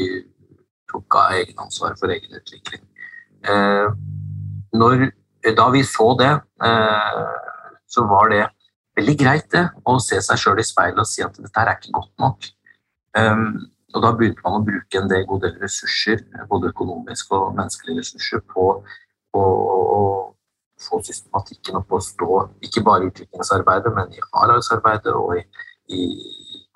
tok 0.90 1.18
av 1.18 1.38
egenansvar 1.40 1.96
for 2.00 2.12
egen 2.14 2.36
utvikling. 2.38 2.84
Eh, 3.46 3.88
når, 4.76 5.08
da 5.56 5.70
vi 5.74 5.82
så 5.86 6.12
det, 6.20 6.32
eh, 6.68 7.24
så 7.86 8.04
var 8.10 8.30
det 8.30 8.44
veldig 8.96 9.16
greit 9.20 9.48
det, 9.52 9.64
å 9.84 9.98
se 10.02 10.20
seg 10.24 10.40
sjøl 10.40 10.60
i 10.60 10.66
speilet 10.66 11.02
og 11.02 11.08
si 11.08 11.24
at 11.24 11.36
dette 11.40 11.62
er 11.62 11.72
ikke 11.74 11.94
godt 11.98 12.12
nok. 12.22 12.48
Um, 13.16 13.66
og 13.96 14.02
da 14.04 14.12
begynte 14.12 14.44
man 14.44 14.58
å 14.58 14.64
bruke 14.64 15.00
en 15.00 15.08
del, 15.08 15.24
god 15.28 15.44
del 15.46 15.54
ressurser, 15.62 16.22
både 16.50 16.72
økonomiske 16.72 17.36
og 17.36 17.54
menneskelige 17.56 18.02
ressurser, 18.02 18.42
på, 18.52 18.66
på 19.32 19.44
å 19.44 19.75
få 20.82 21.00
systematikken 21.04 21.78
opp 21.80 21.92
å 21.96 22.00
stå, 22.04 22.40
ikke 22.64 22.82
bare 22.86 23.06
i 23.06 23.10
utviklingsarbeidet, 23.10 23.92
men 23.96 24.12
i 24.12 24.22
A-lagsarbeidet 24.42 25.14
og 25.16 25.36
i, 25.38 25.44
i, 25.88 26.02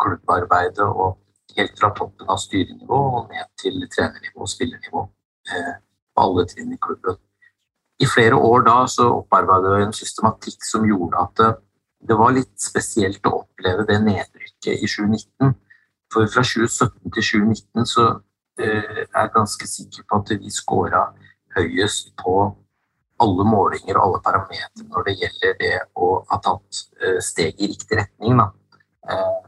klubbarbeidet, 0.00 0.86
og 0.86 1.18
helt 1.56 1.80
fra 1.80 1.90
toppen 1.96 2.30
av 2.30 2.38
styrenivå 2.40 3.00
og 3.18 3.32
ned 3.32 3.48
til 3.60 3.82
trenernivå 3.92 4.46
og 4.46 4.48
spillernivå. 4.48 5.02
Eh, 5.50 5.74
på 6.14 6.24
alle 6.24 6.46
trinn 6.48 6.72
i 6.72 6.78
klubben. 6.80 7.18
I 8.00 8.06
flere 8.08 8.36
år 8.36 8.64
da 8.66 8.76
så 8.88 9.08
opparbeidet 9.18 9.74
vi 9.74 9.82
en 9.84 9.96
systematikk 9.96 10.64
som 10.64 10.86
gjorde 10.88 11.20
at 11.20 11.34
det, 11.40 11.50
det 12.08 12.16
var 12.16 12.32
litt 12.32 12.54
spesielt 12.60 13.26
å 13.28 13.42
oppleve 13.42 13.84
det 13.88 13.98
nedrykket 14.06 14.72
i 14.72 14.88
2019 14.88 15.52
for 16.12 16.26
fra 16.32 16.42
2017 16.42 17.12
til 17.14 17.22
2019 17.22 17.86
så 17.86 18.06
eh, 18.60 19.04
er 19.04 19.20
jeg 19.20 19.34
ganske 19.36 19.68
sikker 19.68 20.06
på 20.08 20.20
at 20.20 20.32
vi 20.40 20.50
scora 20.50 21.04
høyest 21.56 22.14
på 22.18 22.34
alle 23.20 23.46
målinger 23.46 23.98
og 23.98 24.02
alle 24.06 24.20
parametere 24.24 24.88
når 24.88 25.06
det 25.06 25.16
gjelder 25.22 25.56
det 25.60 25.76
å 26.00 26.10
ha 26.30 26.40
tatt 26.44 26.82
eh, 27.02 27.20
steg 27.24 27.60
i 27.60 27.70
riktig 27.72 28.00
retning 28.00 28.40
da, 28.40 28.50
eh, 29.10 29.40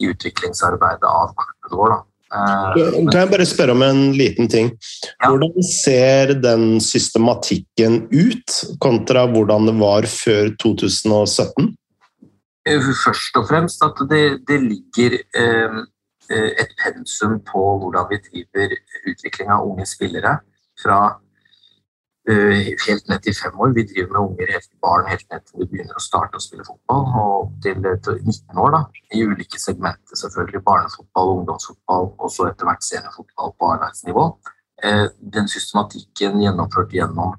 i 0.00 0.10
utviklingsarbeidet 0.10 1.06
av 1.08 1.34
klubben 1.34 1.82
vår. 1.82 1.94
Da. 1.94 2.04
Kan 2.30 3.16
jeg 3.16 3.30
bare 3.32 3.46
spørre 3.48 3.74
om 3.74 3.82
en 3.82 4.02
liten 4.14 4.48
ting? 4.50 4.70
Hvordan 5.24 5.64
ser 5.66 6.34
den 6.38 6.78
systematikken 6.82 8.04
ut, 8.12 8.60
kontra 8.82 9.24
hvordan 9.30 9.66
det 9.66 9.74
var 9.80 10.06
før 10.06 10.52
2017? 10.62 11.72
Eh, 12.68 12.92
først 13.04 13.40
og 13.40 13.48
fremst 13.48 13.82
at 13.82 13.98
det, 14.10 14.24
det 14.46 14.60
ligger 14.62 15.18
eh, 15.18 15.80
eh, 16.30 16.50
et 16.62 16.76
pensum 16.84 17.40
på 17.50 17.64
hvordan 17.82 18.06
vi 18.12 18.20
driver 18.28 18.76
utvikling 19.10 19.50
av 19.50 19.66
unge 19.66 19.88
spillere. 19.90 20.36
Fra 20.78 21.00
eh, 21.08 21.18
helt 22.28 23.08
ned 23.08 23.22
til 23.24 23.34
fem 23.34 23.60
år. 23.60 23.72
Vi 23.74 23.86
driver 23.88 24.10
med 24.12 24.20
unger, 24.20 24.52
helt, 24.52 24.68
barn 24.84 25.08
helt 25.08 25.24
ned 25.32 25.46
til 25.46 25.62
de 25.62 25.68
begynner 25.70 25.96
å 25.96 26.04
starte 26.04 26.36
å 26.36 26.44
spille 26.44 26.66
fotball. 26.66 27.06
Og 27.08 27.30
opp 27.38 27.54
til, 27.64 27.80
eh, 27.86 27.96
til 28.04 28.20
19 28.20 28.58
år, 28.64 28.70
da, 28.76 28.82
i 29.14 29.24
ulike 29.24 29.58
segmenter. 29.58 30.14
selvfølgelig 30.22 30.64
Barnefotball, 30.64 31.32
ungdomsfotball 31.38 32.14
og 32.18 32.30
så 32.30 32.50
etter 32.50 32.68
hvert 32.68 32.84
seniorfotball 32.84 33.54
på 33.58 33.72
A-lagsnivå. 33.72 34.26
Eh, 34.82 35.06
den 35.20 35.48
systematikken 35.48 36.40
gjennomført 36.40 36.92
gjennom 36.92 37.36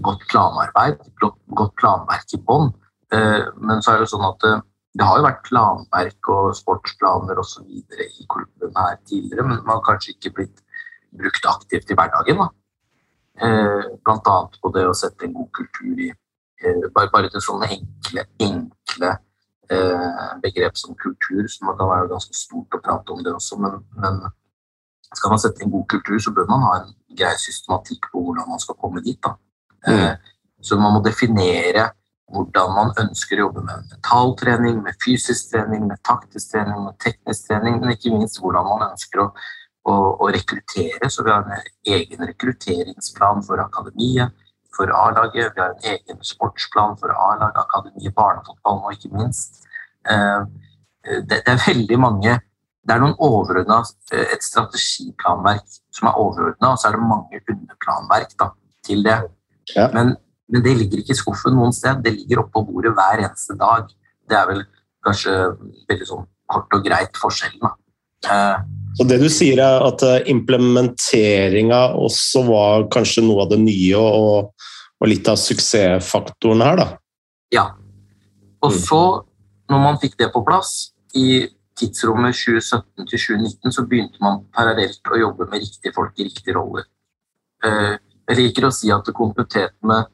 godt 0.00 0.22
planarbeid, 0.30 0.96
godt 1.20 1.74
planverk 1.76 2.32
i 2.32 2.38
bånn 2.40 2.72
Eh, 3.14 3.44
men 3.56 3.82
så 3.82 3.94
er 3.94 4.02
det 4.02 4.10
sånn 4.10 4.26
at 4.26 4.46
eh, 4.48 4.62
det 4.96 5.06
har 5.06 5.20
jo 5.20 5.26
vært 5.26 5.44
planverk 5.46 6.30
og 6.34 6.46
sportsplaner 6.58 7.38
osv. 7.38 7.66
i 7.68 8.26
klubben 8.32 8.72
her 8.74 8.96
tidligere, 9.06 9.44
men 9.46 9.60
man 9.60 9.76
har 9.76 9.84
kanskje 9.86 10.16
ikke 10.16 10.32
blitt 10.40 10.62
brukt 11.16 11.50
aktivt 11.52 11.92
i 11.92 11.98
hverdagen. 11.98 12.40
da. 12.42 12.48
Eh, 13.36 13.82
annet 14.08 14.58
på 14.62 14.72
det 14.72 14.86
å 14.88 14.94
sette 14.96 15.26
en 15.26 15.34
god 15.36 15.50
kultur 15.58 16.00
i 16.00 16.12
bare, 16.94 17.10
bare 17.12 17.28
til 17.28 17.42
sånne 17.44 17.68
enkle, 17.74 18.22
enkle 18.40 19.10
begrep 20.40 20.78
som 20.78 20.94
kultur, 20.96 21.42
som 21.50 21.68
kan 21.76 21.90
være 21.90 22.08
ganske 22.12 22.32
stort 22.38 22.76
å 22.78 22.80
prate 22.80 23.12
om 23.12 23.20
det 23.26 23.34
også, 23.34 23.58
men, 23.60 23.80
men 23.98 24.20
skal 25.10 25.32
man 25.34 25.42
sette 25.42 25.64
en 25.64 25.72
god 25.74 25.84
kultur, 25.90 26.18
så 26.22 26.32
bør 26.34 26.48
man 26.50 26.64
ha 26.64 26.72
en 26.80 26.94
grei 27.18 27.34
systematikk 27.42 28.08
på 28.12 28.22
hvordan 28.22 28.48
man 28.48 28.62
skal 28.62 28.78
komme 28.80 29.02
dit. 29.04 29.28
Mm. 29.86 30.16
Så 30.62 30.78
man 30.80 30.96
må 30.96 31.02
definere 31.04 31.90
hvordan 32.32 32.72
man 32.74 32.94
ønsker 33.04 33.38
å 33.38 33.46
jobbe 33.46 33.62
med 33.66 33.92
metalltrening, 33.92 34.80
med 34.82 34.98
fysisk 35.02 35.52
trening, 35.52 35.86
med 35.86 36.02
taktisk 36.06 36.54
trening, 36.54 36.82
med 36.88 36.98
teknisk 37.02 37.46
trening, 37.50 37.78
men 37.82 37.94
ikke 37.94 38.14
minst 38.14 38.40
hvordan 38.42 38.66
man 38.66 38.88
ønsker 38.90 39.22
å, 39.22 39.28
å, 39.86 39.94
å 40.22 40.30
rekruttere. 40.34 41.10
Så 41.12 41.24
vi 41.26 41.32
har 41.32 41.46
en 41.46 41.70
egen 41.96 42.26
rekrutteringsplan 42.30 43.44
for 43.46 43.62
akademiet, 43.62 44.34
for 44.76 44.92
A-laget. 44.92 45.54
Vi 45.54 45.62
har 45.62 45.72
en 45.74 45.88
egen 45.94 46.20
sportsplan 46.26 46.98
for 47.00 47.14
A-lag, 47.14 47.56
akademi, 47.62 48.12
barnefotball 48.16 48.82
og 48.82 48.96
ikke 48.96 49.14
minst. 49.14 49.62
Eh, 50.10 50.42
det, 51.06 51.40
det 51.46 51.54
er 51.54 51.64
veldig 51.68 52.02
mange 52.02 52.36
det 52.86 52.94
er 52.94 53.00
noen 53.02 53.16
overordna, 53.18 53.80
eh, 54.14 54.28
et 54.36 54.44
strategiplanverk 54.46 55.80
som 55.90 56.06
er 56.06 56.20
overordna, 56.22 56.68
og 56.70 56.78
så 56.78 56.86
er 56.86 56.94
det 56.94 57.08
mange 57.08 57.40
underplanverk 57.50 58.36
da, 58.38 58.52
til 58.86 59.02
det. 59.02 59.16
Ja. 59.74 59.88
Men 59.94 60.14
men 60.52 60.62
det 60.62 60.76
ligger 60.78 61.02
ikke 61.02 61.14
i 61.14 61.18
skuffen 61.18 61.56
noen 61.58 61.74
sted, 61.74 62.02
det 62.04 62.14
ligger 62.14 62.44
oppå 62.44 62.62
bordet 62.68 62.92
hver 62.94 63.22
eneste 63.24 63.56
dag. 63.58 63.88
Det 64.30 64.36
er 64.38 64.46
vel 64.50 64.62
kanskje 65.06 65.34
veldig 65.90 66.06
sånn 66.06 66.26
kort 66.50 66.76
og 66.76 66.84
greit 66.86 67.18
forskjellen. 67.18 67.72
Eh, 68.30 68.60
så 68.96 69.06
det 69.08 69.18
du 69.20 69.26
sier 69.32 69.60
er 69.60 69.84
at 69.84 70.04
eh, 70.06 70.28
implementeringa 70.32 71.80
også 72.00 72.44
var 72.48 72.86
kanskje 72.92 73.26
noe 73.26 73.44
av 73.44 73.52
det 73.52 73.60
nye 73.62 74.00
og, 74.00 74.68
og 75.00 75.10
litt 75.10 75.28
av 75.28 75.38
suksessfaktoren 75.40 76.64
her, 76.64 76.80
da? 76.80 76.88
Ja. 77.54 77.66
Og 78.64 78.72
mm. 78.72 78.80
så, 78.86 79.02
når 79.70 79.84
man 79.84 80.00
fikk 80.02 80.16
det 80.22 80.32
på 80.34 80.44
plass, 80.46 80.92
i 81.16 81.44
tidsrommet 81.76 82.36
2017 82.36 83.06
til 83.08 83.20
2019, 83.20 83.72
så 83.72 83.84
begynte 83.88 84.20
man 84.24 84.42
parallelt 84.56 85.12
å 85.12 85.20
jobbe 85.20 85.48
med 85.50 85.64
riktige 85.64 85.92
folk 85.96 86.16
i 86.16 86.28
riktige 86.28 86.56
roller. 86.56 86.88
Eh, 87.64 87.96
jeg 88.26 88.40
liker 88.40 88.68
å 88.68 88.74
si 88.74 88.90
at 88.92 89.12
kontinuitet 89.16 89.76
med 89.86 90.08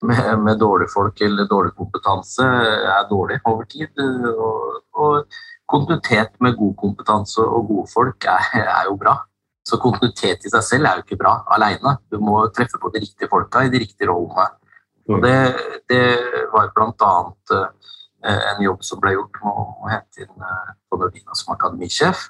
med, 0.00 0.38
med 0.38 0.58
dårlige 0.58 0.92
folk 0.94 1.20
eller 1.20 1.48
dårlig 1.50 1.72
kompetanse 1.76 2.44
er 2.44 3.08
dårlig 3.10 3.40
over 3.44 3.64
tid. 3.70 4.02
Og, 4.30 4.82
og 4.94 5.38
kontinuitet 5.68 6.36
med 6.40 6.56
god 6.56 6.76
kompetanse 6.80 7.44
og 7.44 7.66
gode 7.68 7.90
folk 7.92 8.24
er, 8.24 8.46
er, 8.62 8.84
jo 8.88 8.96
bra. 9.00 9.18
Så 9.68 9.76
kontinuitet 9.82 10.46
i 10.46 10.52
seg 10.52 10.64
selv 10.64 10.88
er 10.88 10.98
jo 10.98 11.04
ikke 11.04 11.20
bra 11.20 11.34
alene. 11.54 11.98
Du 12.08 12.18
må 12.24 12.40
treffe 12.56 12.80
på 12.80 12.90
de 12.94 13.02
riktige 13.04 13.28
folka 13.30 13.66
i 13.66 13.72
de 13.72 13.82
riktige 13.82 14.08
rollene. 14.08 14.48
Og 15.08 15.22
det, 15.24 15.36
det 15.88 16.04
var 16.52 16.72
bl.a. 16.76 17.12
Eh, 18.26 18.50
en 18.52 18.62
jobb 18.62 18.82
som 18.84 19.00
ble 19.02 19.14
gjort 19.14 19.38
med 19.44 19.60
å 19.62 19.90
hente 19.92 20.24
inn 20.24 20.42
eh, 20.42 20.72
Nordina 20.90 21.36
som 21.38 21.54
akademisjef. 21.54 22.26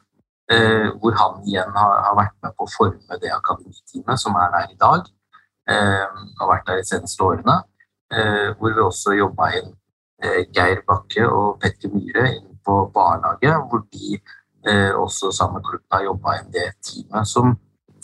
Eh, 0.53 0.89
hvor 1.01 1.17
han 1.17 1.41
igjen 1.45 1.73
har, 1.77 2.13
vært 2.17 2.37
med 2.45 2.55
på 2.57 2.67
å 2.67 2.73
forme 2.73 3.19
det 3.23 3.33
akademiteamet 3.35 4.21
som 4.21 4.37
er 4.41 4.53
der 4.55 4.71
i 4.73 4.79
dag 4.81 5.03
Og 5.69 6.39
har 6.41 6.49
vært 6.49 6.71
der 6.71 6.79
de 6.81 6.87
seneste 6.89 7.21
årene. 7.25 7.59
Hvor 8.57 8.73
vi 8.73 8.81
også 8.81 9.13
jobba 9.13 9.51
inn 9.59 9.75
Geir 10.57 10.81
Bakke 10.89 11.27
og 11.29 11.59
Petter 11.61 11.93
Myhre 11.93 12.31
inn 12.39 12.47
på, 12.69 12.77
på. 12.95 13.07
Hvor 13.71 13.85
de 13.93 14.19
eh, 14.69 14.93
også 14.93 15.33
sammen 15.33 15.59
med 15.59 15.69
klubben 15.71 15.97
har 15.97 16.07
jobba 16.11 16.37
inn 16.39 16.53
det 16.53 16.69
teamet 16.85 17.29
som 17.29 17.57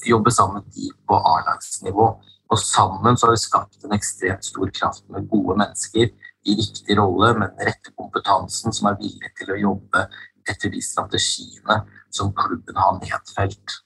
jobber 0.09 0.33
sammen 0.35 0.64
de 0.75 0.90
på 1.09 1.18
A-lagsnivå. 1.33 2.09
Og 2.52 2.61
sammen 2.61 3.16
så 3.16 3.26
har 3.26 3.35
vi 3.35 3.42
skapt 3.42 3.85
en 3.85 3.97
ekstremt 3.97 4.44
stor 4.44 4.71
kraft 4.78 5.04
med 5.12 5.28
gode 5.30 5.56
mennesker 5.61 6.11
i 6.44 6.56
riktig 6.59 6.99
rolle, 6.99 7.33
med 7.38 7.54
den 7.56 7.71
rette 7.71 7.92
kompetansen, 7.97 8.73
som 8.73 8.90
er 8.90 8.99
villig 9.00 9.33
til 9.38 9.54
å 9.54 9.61
jobbe 9.61 10.04
etter 10.44 10.73
de 10.73 10.83
strategiene 10.85 11.80
som 12.12 12.35
klubben 12.37 12.76
har 12.76 12.99
nedfelt 13.00 13.78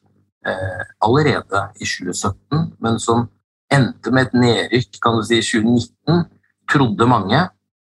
eh, 0.47 0.83
allerede 1.07 1.63
i 1.79 1.87
2017, 1.87 2.65
men 2.83 2.99
som 3.03 3.29
endte 3.73 4.11
med 4.11 4.27
et 4.27 4.37
nedrykk 4.43 4.99
kan 5.05 5.19
du 5.19 5.23
si, 5.29 5.39
i 5.39 5.47
2019, 5.47 6.27
trodde 6.69 7.09
mange. 7.09 7.47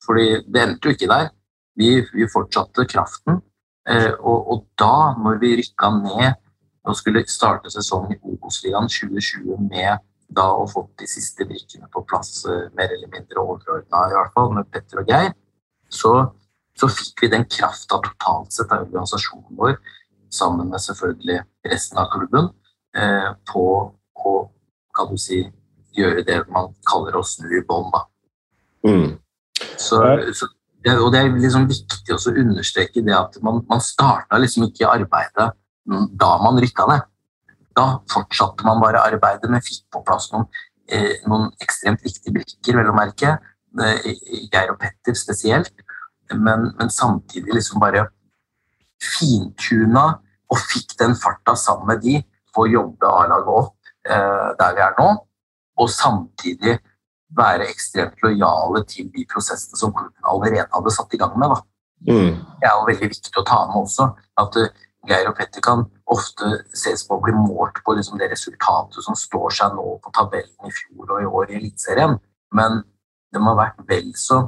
fordi 0.08 0.44
det 0.48 0.60
endte 0.62 0.88
jo 0.88 0.94
ikke 0.94 1.08
der. 1.10 1.26
Vi, 1.78 1.90
vi 2.12 2.26
fortsatte 2.32 2.86
kraften. 2.90 3.40
Eh, 3.88 4.12
og, 4.18 4.50
og, 4.52 4.64
da, 4.80 5.14
når 5.16 5.38
vi 5.42 5.54
rykka 5.62 5.90
ned 6.02 6.34
og 6.88 6.96
skulle 6.96 7.22
starte 7.30 7.70
sesongen 7.72 8.16
i 8.16 8.20
Obos-ligaen 8.32 8.88
2020 8.90 9.68
med 9.68 10.02
da 10.28 10.44
å 10.52 10.66
få 10.68 10.84
de 11.00 11.06
siste 11.08 11.46
brikkene 11.48 11.88
på 11.92 12.02
plass, 12.08 12.42
eh, 12.48 12.66
mer 12.76 12.92
eller 12.92 13.08
mindre 13.12 13.40
overordna 13.40 14.02
i 14.08 14.16
hvert 14.16 14.34
fall, 14.34 14.52
med 14.56 14.68
Petter 14.72 15.00
og 15.00 15.08
Geir, 15.08 15.32
så, 15.88 16.12
så 16.76 16.90
fikk 16.92 17.24
vi 17.24 17.32
den 17.32 17.46
krafta 17.48 18.00
totalt 18.04 18.52
sett 18.52 18.74
av 18.74 18.84
organisasjonen 18.84 19.56
vår, 19.56 19.78
sammen 20.34 20.68
med 20.68 20.84
selvfølgelig 20.84 21.40
resten 21.70 22.02
av 22.02 22.10
klubben, 22.12 22.50
eh, 22.96 23.30
på 23.48 23.64
å 24.18 24.36
kan 24.98 25.08
du 25.12 25.18
si, 25.20 25.44
gjøre 25.94 26.24
det 26.26 26.38
man 26.52 26.72
kaller 26.88 27.16
å 27.18 27.24
snu 27.26 27.48
i 27.54 27.64
bånn. 27.66 27.92
Mm. 28.86 29.18
Så, 29.78 30.00
så, 30.34 30.48
og 30.86 31.10
det 31.12 31.20
er 31.20 31.32
liksom 31.34 31.66
viktig 31.68 32.14
å 32.14 32.20
understreke 32.30 33.02
det 33.04 33.14
at 33.16 33.38
man, 33.42 33.62
man 33.68 33.82
starta 33.82 34.38
liksom 34.38 34.68
ikke 34.68 34.88
arbeidet 34.88 35.50
da 36.20 36.30
man 36.42 36.60
rykka 36.60 36.86
ned. 36.88 37.06
Da 37.76 37.86
fortsatte 38.10 38.66
man 38.66 38.80
bare 38.82 39.02
arbeidet, 39.06 39.50
men 39.50 39.64
fikk 39.64 39.86
på 39.92 40.02
plass 40.06 40.28
noen, 40.32 40.46
eh, 40.90 41.18
noen 41.26 41.48
ekstremt 41.64 42.02
viktige 42.04 42.34
brikker, 42.36 42.78
vel 42.78 42.90
å 42.92 42.96
merke. 42.96 43.38
Geir 43.78 44.72
og 44.72 44.78
Petter 44.80 45.16
spesielt. 45.18 45.74
Men, 46.32 46.72
men 46.78 46.90
samtidig 46.92 47.54
liksom 47.56 47.80
bare 47.80 48.08
fintuna 49.00 50.18
og 50.48 50.60
fikk 50.60 50.96
den 51.00 51.14
farta 51.16 51.54
sammen 51.56 51.88
med 51.92 52.02
de 52.04 52.18
for 52.54 52.66
å 52.66 52.72
jobbe 52.72 53.08
A-laget 53.08 53.54
opp 53.54 53.90
eh, 54.08 54.48
der 54.58 54.76
vi 54.76 54.84
er 54.84 54.96
nå. 54.98 55.08
Og 55.78 55.90
samtidig 55.92 56.78
være 57.36 57.68
ekstremt 57.68 58.22
lojale 58.22 58.84
til 58.88 59.08
de 59.14 59.24
prosessene 59.32 59.78
som 59.78 59.92
klubben 59.92 60.28
allerede 60.32 60.68
hadde 60.74 60.94
satt 60.94 61.14
i 61.14 61.20
gang 61.20 61.36
med. 61.38 61.56
Mm. 62.08 62.36
Det 62.60 62.68
er 62.68 62.76
jo 62.76 62.86
veldig 62.88 63.08
viktig 63.12 63.34
å 63.36 63.46
ta 63.46 63.58
med 63.68 63.80
også. 63.82 64.08
At 64.40 64.56
uh, 64.56 64.68
Geir 65.08 65.30
og 65.30 65.36
Petter 65.38 65.64
kan 65.64 65.84
ofte 66.10 66.50
ses 66.76 67.04
på 67.06 67.16
å 67.16 67.22
bli 67.24 67.34
målt 67.36 67.80
på 67.84 67.94
liksom, 67.96 68.18
det 68.20 68.30
resultatet 68.32 69.04
som 69.04 69.16
står 69.18 69.54
seg 69.60 69.76
nå 69.76 69.98
på 70.04 70.12
tabellen 70.16 70.68
i 70.68 70.74
fjor 70.74 71.14
og 71.16 71.22
i 71.22 71.28
år 71.40 71.52
i 71.52 71.58
Eliteserien. 71.60 72.16
Men 72.56 72.82
de 73.34 73.44
har 73.44 73.58
vært 73.58 73.84
vel 73.88 74.10
så 74.16 74.42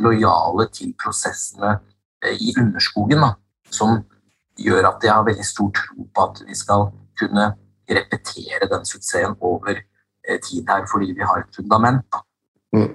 lojale 0.00 0.68
til 0.72 0.94
prosessene 1.00 1.76
uh, 1.76 2.32
i 2.32 2.54
underskogen, 2.56 3.20
da, 3.20 3.34
som 3.72 4.00
gjør 4.60 4.92
at 4.92 5.04
jeg 5.04 5.12
har 5.12 5.26
veldig 5.26 5.46
stor 5.46 5.72
tro 5.76 6.04
på 6.14 6.28
at 6.28 6.44
vi 6.46 6.56
skal 6.56 6.90
kunne 7.18 7.52
repetere 7.92 8.68
den 8.70 8.84
suksessen 8.88 9.34
over 9.40 9.80
Eh, 9.80 9.91
tid 10.44 10.68
her 10.68 10.84
fordi 10.90 11.12
vi 11.16 11.26
har 11.26 11.42
et 11.42 11.56
fundament. 11.56 12.22
Mm. 12.72 12.88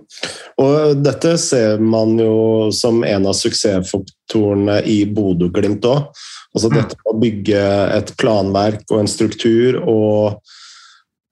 Og 0.57 1.01
dette 1.05 1.35
ser 1.37 1.81
man 1.83 2.17
jo 2.17 2.69
som 2.73 3.03
en 3.05 3.29
av 3.29 3.37
suksessfaktorene 3.37 4.79
i 4.89 5.03
Bodø-Glimt 5.05 5.85
òg. 5.85 6.07
Altså 6.55 6.71
mm. 6.71 6.77
dette 6.79 6.97
å 7.05 7.17
bygge 7.21 7.65
et 7.99 8.13
planverk 8.17 8.87
og 8.89 9.03
en 9.03 9.11
struktur 9.11 9.77
og, 9.83 10.39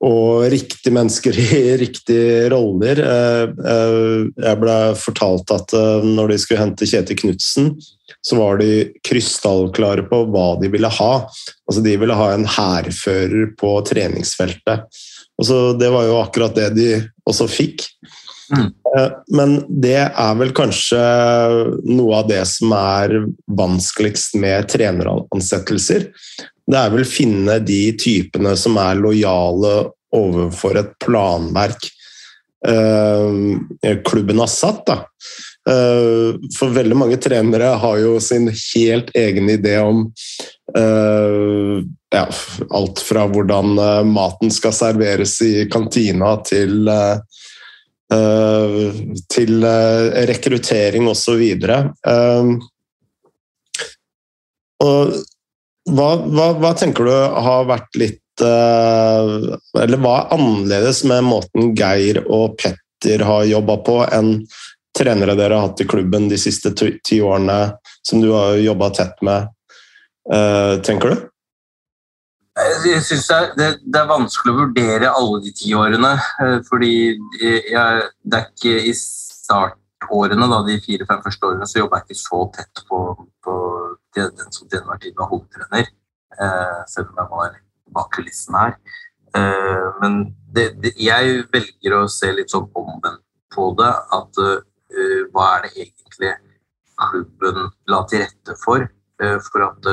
og 0.06 0.46
riktige 0.52 0.94
mennesker 0.94 1.40
i 1.58 1.64
riktige 1.82 2.46
roller. 2.54 3.02
Eh, 3.02 3.56
eh, 3.72 4.22
jeg 4.46 4.62
ble 4.62 4.78
fortalt 5.00 5.50
at 5.56 5.74
når 6.06 6.32
de 6.34 6.40
skulle 6.44 6.62
hente 6.62 6.86
Kjetil 6.86 7.18
Knutsen, 7.24 7.74
så 8.22 8.38
var 8.38 8.62
de 8.62 8.92
krystallklare 9.06 10.06
på 10.06 10.22
hva 10.30 10.52
de 10.62 10.70
ville 10.70 10.90
ha. 11.00 11.12
Altså 11.66 11.82
De 11.82 11.98
ville 11.98 12.14
ha 12.14 12.30
en 12.34 12.46
hærfører 12.46 13.52
på 13.58 13.74
treningsfeltet. 13.90 14.86
Altså, 15.36 15.76
det 15.76 15.90
var 15.92 16.06
jo 16.08 16.20
akkurat 16.20 16.56
det 16.56 16.70
de 16.76 16.90
også 17.28 17.48
fikk. 17.50 17.84
Mm. 18.54 18.68
Eh, 18.96 19.08
men 19.36 19.56
det 19.68 19.98
er 20.06 20.36
vel 20.38 20.52
kanskje 20.56 21.00
noe 21.88 22.20
av 22.20 22.30
det 22.30 22.42
som 22.48 22.72
er 22.76 23.18
vanskeligst 23.58 24.38
med 24.40 24.68
treneransettelser. 24.72 26.08
Det 26.66 26.78
er 26.78 26.94
vel 26.94 27.04
å 27.06 27.10
finne 27.10 27.58
de 27.62 27.82
typene 27.98 28.54
som 28.58 28.78
er 28.82 28.98
lojale 28.98 29.74
overfor 30.16 30.78
et 30.80 30.94
planverk 31.02 31.90
eh, 32.66 33.96
klubben 34.06 34.42
har 34.42 34.50
satt. 34.50 34.86
Da. 34.88 35.02
Eh, 35.66 36.36
for 36.58 36.70
veldig 36.74 36.96
mange 36.98 37.16
trenere 37.18 37.72
har 37.82 37.98
jo 37.98 38.20
sin 38.22 38.46
helt 38.52 39.10
egen 39.18 39.50
idé 39.50 39.78
om 39.82 40.06
ja, 40.76 42.24
alt 42.74 43.00
fra 43.00 43.22
hvordan 43.30 43.78
uh, 43.78 44.02
maten 44.04 44.50
skal 44.52 44.74
serveres 44.74 45.36
i 45.40 45.68
kantina, 45.70 46.34
til, 46.44 46.90
til 49.32 49.66
rekruttering 50.28 51.06
osv. 51.08 51.44
Og 54.84 55.14
hva, 55.86 56.10
hva, 56.26 56.50
hva, 56.58 56.74
tenker 56.76 57.08
du 57.08 57.14
har 57.46 57.70
vært 57.70 58.00
litt 58.02 58.42
Eller 58.42 60.02
hva 60.02 60.16
er 60.18 60.34
annerledes 60.36 61.04
med 61.08 61.24
måten 61.30 61.72
Geir 61.78 62.20
og 62.26 62.58
Petter 62.60 63.24
har 63.24 63.48
jobba 63.48 63.78
på, 63.86 64.00
enn 64.12 64.42
trenere 64.96 65.36
dere 65.38 65.58
har 65.58 65.68
hatt 65.68 65.80
i 65.84 65.88
klubben 65.88 66.28
de 66.30 66.38
siste 66.40 66.72
ti 66.76 67.20
årene, 67.20 67.76
som 68.02 68.22
du 68.22 68.30
har 68.32 68.56
jobba 68.60 68.90
tett 68.96 69.22
med, 69.26 69.52
tenker 70.86 71.12
du? 71.12 71.26
Jeg 72.56 73.02
syns 73.04 73.26
det, 73.58 73.66
er 73.92 74.06
vanskelig 74.08 74.52
å 74.54 74.60
vurdere 74.62 75.10
alle 75.12 75.42
de 75.44 75.50
ti 75.56 75.74
årene. 75.76 76.14
Eh, 76.40 76.58
fordi 76.64 76.92
jeg, 77.36 78.06
det 78.24 78.38
er 78.38 78.46
ikke 78.48 78.72
i 78.88 78.94
startårene, 78.96 80.48
da, 80.48 80.62
de 80.64 80.78
fire-fem 80.84 81.20
første 81.24 81.50
årene, 81.50 81.68
så 81.68 81.82
jobba 81.82 82.00
jeg 82.00 82.08
ikke 82.08 82.22
så 82.22 82.40
tett 82.56 82.82
på, 82.88 83.00
på 83.44 83.56
den 84.16 84.32
som 84.48 84.70
til 84.70 84.80
enhver 84.80 85.02
tid 85.02 85.16
var 85.20 85.28
hovedtrener. 85.34 85.90
Eh, 86.36 86.80
selv 86.88 87.12
om 87.12 87.20
jeg 87.20 87.32
var 87.34 87.60
bak 87.98 88.08
kulissene 88.16 88.64
her. 88.64 88.78
Eh, 89.36 89.84
men 90.00 90.18
det, 90.56 90.70
det, 90.80 90.94
jeg 90.96 91.44
velger 91.52 91.98
å 91.98 92.02
se 92.08 92.32
litt 92.32 92.56
sånn 92.56 92.70
omvendt 92.72 93.24
på 93.52 93.68
det. 93.76 93.92
At 94.16 94.42
hva 95.34 95.46
er 95.56 95.66
det 95.66 95.72
egentlig 95.76 96.32
klubben 96.96 97.70
la 97.90 98.04
til 98.10 98.22
rette 98.24 98.56
for? 98.62 98.86
for 99.16 99.64
at 99.64 99.86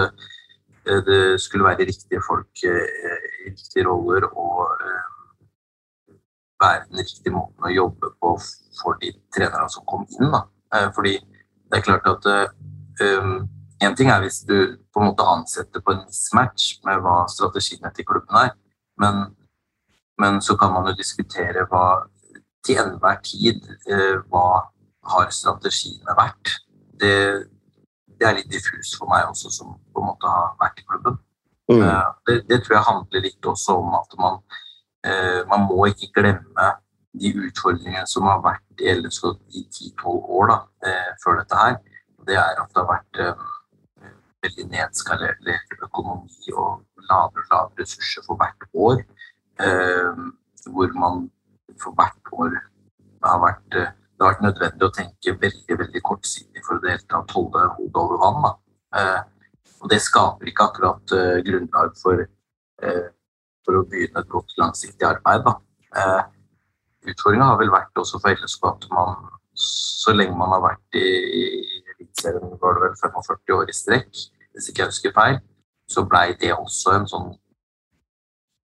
Eh, 0.89 1.01
det 1.07 1.41
skulle 1.41 1.63
være 1.63 1.87
riktige 1.87 2.21
folk 2.27 2.63
eh, 2.63 3.27
i 3.45 3.49
riktige 3.49 3.87
roller 3.87 4.23
og 4.27 4.57
eh, 4.83 6.15
være 6.63 6.83
den 6.89 6.99
riktige 6.99 7.35
måten 7.35 7.67
å 7.67 7.71
jobbe 7.71 8.09
på 8.19 8.33
for 8.81 8.99
de 8.99 9.13
trenerne 9.35 9.69
som 9.71 9.85
kom 9.87 10.03
inn. 10.19 10.31
Da. 10.33 10.43
Fordi 10.95 11.17
det 11.71 11.79
er 11.79 11.87
klart 11.89 12.07
at 12.07 12.31
én 13.03 13.49
En 13.83 13.95
ting 13.99 14.07
er 14.07 14.21
hvis 14.21 14.45
du 14.47 14.77
på 14.93 15.01
en 15.01 15.09
måte 15.09 15.25
ansetter 15.27 15.81
på 15.83 15.91
en 15.91 16.05
mismatch 16.05 16.77
med 16.85 17.01
hva 17.03 17.25
strategien 17.27 17.83
til 17.91 18.05
klubben 18.07 18.37
er, 18.39 18.53
men, 19.01 19.17
men, 20.21 20.39
så 20.41 20.55
kan 20.55 20.71
man 20.71 20.87
jo 20.87 20.93
diskutere 20.95 21.65
hva 21.67 22.05
til 22.63 22.79
enhver 22.79 23.19
tid 23.27 23.59
hva 24.31 24.45
har 25.11 25.31
strategiene 25.35 26.15
vært. 26.17 26.55
Det, 26.99 27.13
det 28.19 28.27
er 28.27 28.37
litt 28.37 28.51
diffus 28.51 28.93
for 28.99 29.11
meg 29.11 29.27
også, 29.29 29.51
som 29.51 29.75
på 29.93 30.03
en 30.03 30.11
måte 30.11 30.29
har 30.29 30.53
vært 30.61 30.81
i 30.81 30.87
klubben. 30.87 31.17
Mm. 31.71 31.81
Uh, 31.81 32.11
det, 32.27 32.37
det, 32.49 32.59
tror 32.63 32.77
jeg 32.77 32.87
handler 32.89 33.23
litt 33.23 33.47
også 33.47 33.77
om 33.79 33.95
at 33.95 34.15
man, 34.19 34.39
uh, 35.07 35.41
man 35.51 35.65
må 35.69 35.87
ikke 35.91 36.11
glemme 36.19 36.69
de 37.21 37.31
utfordringene 37.47 38.07
som 38.09 38.27
har 38.27 38.41
vært 38.43 38.83
i 38.83 38.95
LSK 38.97 39.29
i 39.55 39.65
10-12 39.69 40.31
år 40.39 40.51
da, 40.51 40.59
uh, 40.87 41.11
før 41.23 41.39
dette 41.41 41.59
her. 41.59 41.77
Det 42.27 42.39
er 42.39 42.59
at 42.59 42.71
det 42.71 42.79
har 42.79 42.89
vært 42.89 43.21
veldig 44.43 44.65
nedskalert 44.71 45.49
økonomi 45.83 46.53
og 46.53 46.83
lavere 47.09 47.43
og 47.43 47.49
lavere 47.51 47.83
ressurser 47.83 48.23
for 48.27 48.39
hvert 48.39 48.63
år. 48.73 49.03
hvor 50.71 50.93
man 50.95 51.27
for 51.83 51.91
hvert 51.99 52.31
år 52.31 52.55
har 53.23 53.41
vært 53.43 53.77
det 54.23 54.29
har 54.29 54.37
vært 54.37 54.45
nødvendig 54.45 54.85
å 54.87 54.93
tenke 54.95 55.31
veldig 55.35 55.75
veldig 55.81 56.01
kortsiktig 56.07 56.61
for 56.63 56.77
å 56.77 56.83
delta 56.83 57.19
og 57.19 57.33
holde 57.35 57.63
hodet 57.75 57.97
over 57.99 58.19
vann. 58.21 58.45
Eh, 58.95 59.57
og 59.83 59.89
det 59.91 59.97
skaper 59.99 60.47
ikke 60.47 60.67
akkurat 60.69 61.13
eh, 61.17 61.39
grunnlag 61.43 61.97
for, 61.99 62.21
eh, 62.87 63.09
for, 63.65 63.79
å 63.81 63.83
begynne 63.91 64.23
et 64.23 64.29
godt 64.31 64.55
langsiktig 64.61 65.09
arbeid. 65.09 65.49
Eh, 65.99 66.21
Utfordringa 67.11 67.49
har 67.49 67.59
vel 67.59 67.73
vært 67.73 67.99
også 67.99 68.21
for 68.23 68.31
LSK 68.31 68.63
at 68.69 68.87
man, 68.95 69.27
så 69.59 70.15
lenge 70.15 70.39
man 70.39 70.55
har 70.55 70.63
vært 70.69 70.99
i 71.01 71.03
Eliteserien, 71.97 72.55
var 72.63 72.79
det 72.79 72.85
vel 72.85 72.95
45 73.03 73.57
år 73.57 73.67
i 73.67 73.75
strekk, 73.75 74.23
hvis 74.55 74.71
ikke 74.71 74.85
jeg 74.85 74.93
husker 74.93 75.17
feil, 75.19 75.41
så 75.91 76.05
blei 76.07 76.29
det 76.39 76.55
også 76.55 76.95
en 76.95 77.11
sånn 77.11 77.29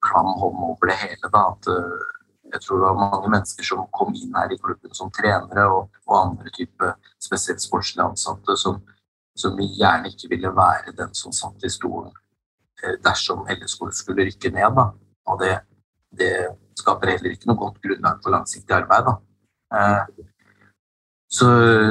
klam 0.06 0.30
hånd 0.44 0.62
over 0.76 0.94
det 0.94 1.02
hele. 1.08 1.34
da, 1.34 1.48
at 1.56 1.74
eh, 1.74 2.08
jeg 2.54 2.62
tror 2.64 2.80
det 2.80 2.88
var 2.88 3.02
mange 3.02 3.30
mennesker 3.30 3.66
som 3.66 3.86
kom 3.96 4.14
inn 4.18 4.36
her 4.38 4.54
i 4.54 4.58
klubben 4.62 4.94
som 4.96 5.12
trenere 5.14 5.66
og, 5.74 6.00
og 6.08 6.16
andre 6.18 6.54
type 6.56 6.94
spesielt 7.22 7.62
sportslige 7.62 8.06
ansatte, 8.06 8.56
som, 8.58 8.80
som, 9.38 9.60
gjerne 9.60 10.10
ikke 10.10 10.32
ville 10.34 10.54
være 10.56 10.96
den 10.98 11.14
som 11.18 11.36
satt 11.36 11.66
i 11.66 11.72
stolen 11.74 12.12
eh, 12.84 12.98
dersom 13.06 13.46
LSK 13.54 13.86
skulle 14.02 14.28
rykke 14.30 14.54
ned. 14.56 14.80
Da. 14.80 14.90
Og 15.30 15.44
det, 15.44 15.54
det, 16.18 16.34
skaper 16.80 17.12
heller 17.12 17.34
ikke 17.36 17.50
noe 17.50 17.60
godt 17.60 17.82
grunnlag 17.84 18.22
for 18.24 18.32
langsiktig 18.32 18.72
arbeid. 18.72 19.10
Da. 19.10 19.16
så, 21.28 21.50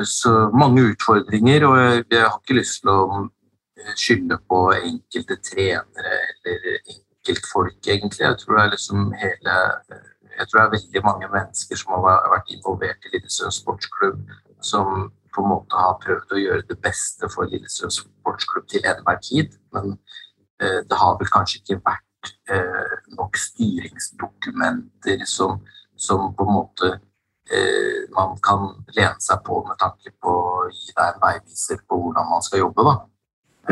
så, 0.09 0.31
mange 0.57 0.87
utfordringer, 0.95 1.67
og 1.69 1.77
jeg, 1.79 2.07
jeg, 2.11 2.23
har 2.25 2.39
ikke 2.41 2.57
lyst 2.57 2.81
til 2.83 2.95
å 2.95 3.03
eh, 3.21 3.93
skylde 3.95 4.41
på 4.49 4.63
enkelte 4.79 5.39
trenere 5.53 6.23
eller 6.25 6.71
enkeltfolk, 6.81 7.79
egentlig. 7.85 8.25
Jeg 8.25 8.41
tror 8.41 8.57
det 8.57 8.65
er 8.65 8.73
liksom 8.75 9.11
hele 9.21 9.59
jeg 10.39 10.49
tror 10.49 10.59
det 10.61 10.67
er 10.67 10.75
veldig 10.77 11.03
mange 11.05 11.29
mennesker 11.33 11.79
som 11.81 11.95
har 11.97 12.29
vært 12.33 12.53
involvert 12.55 13.07
i 13.07 13.15
Lillesund 13.15 13.55
sportsklubb, 13.55 14.21
som 14.63 15.09
på 15.35 15.43
en 15.43 15.51
måte 15.53 15.79
har 15.79 15.99
prøvd 16.03 16.35
å 16.35 16.43
gjøre 16.43 16.67
det 16.71 16.79
beste 16.83 17.31
for 17.33 17.51
Lillesund 17.51 17.95
sportsklubb 17.95 18.69
til 18.71 18.87
enhver 18.87 19.19
tid. 19.25 19.59
Men 19.75 19.97
eh, 20.63 20.81
det 20.89 21.01
har 21.03 21.19
vel 21.21 21.31
kanskje 21.35 21.61
ikke 21.61 21.81
vært 21.83 22.33
eh, 22.55 22.95
nok 23.19 23.39
styringsdokumenter 23.39 25.27
som, 25.27 25.61
som 25.97 26.31
på 26.39 26.47
en 26.47 26.55
måte 26.55 26.93
eh, 27.51 28.07
man 28.15 28.39
kan 28.45 28.71
lene 28.97 29.19
seg 29.23 29.43
på 29.47 29.61
med 29.67 29.79
tanke 29.83 30.15
på 30.23 30.35
å 30.35 30.69
gi 30.71 30.93
deg 30.95 31.07
en 31.07 31.23
veiviser 31.25 31.83
på 31.87 31.99
hvordan 32.05 32.31
man 32.31 32.47
skal 32.47 32.65
jobbe. 32.67 32.87
Da. 32.87 32.97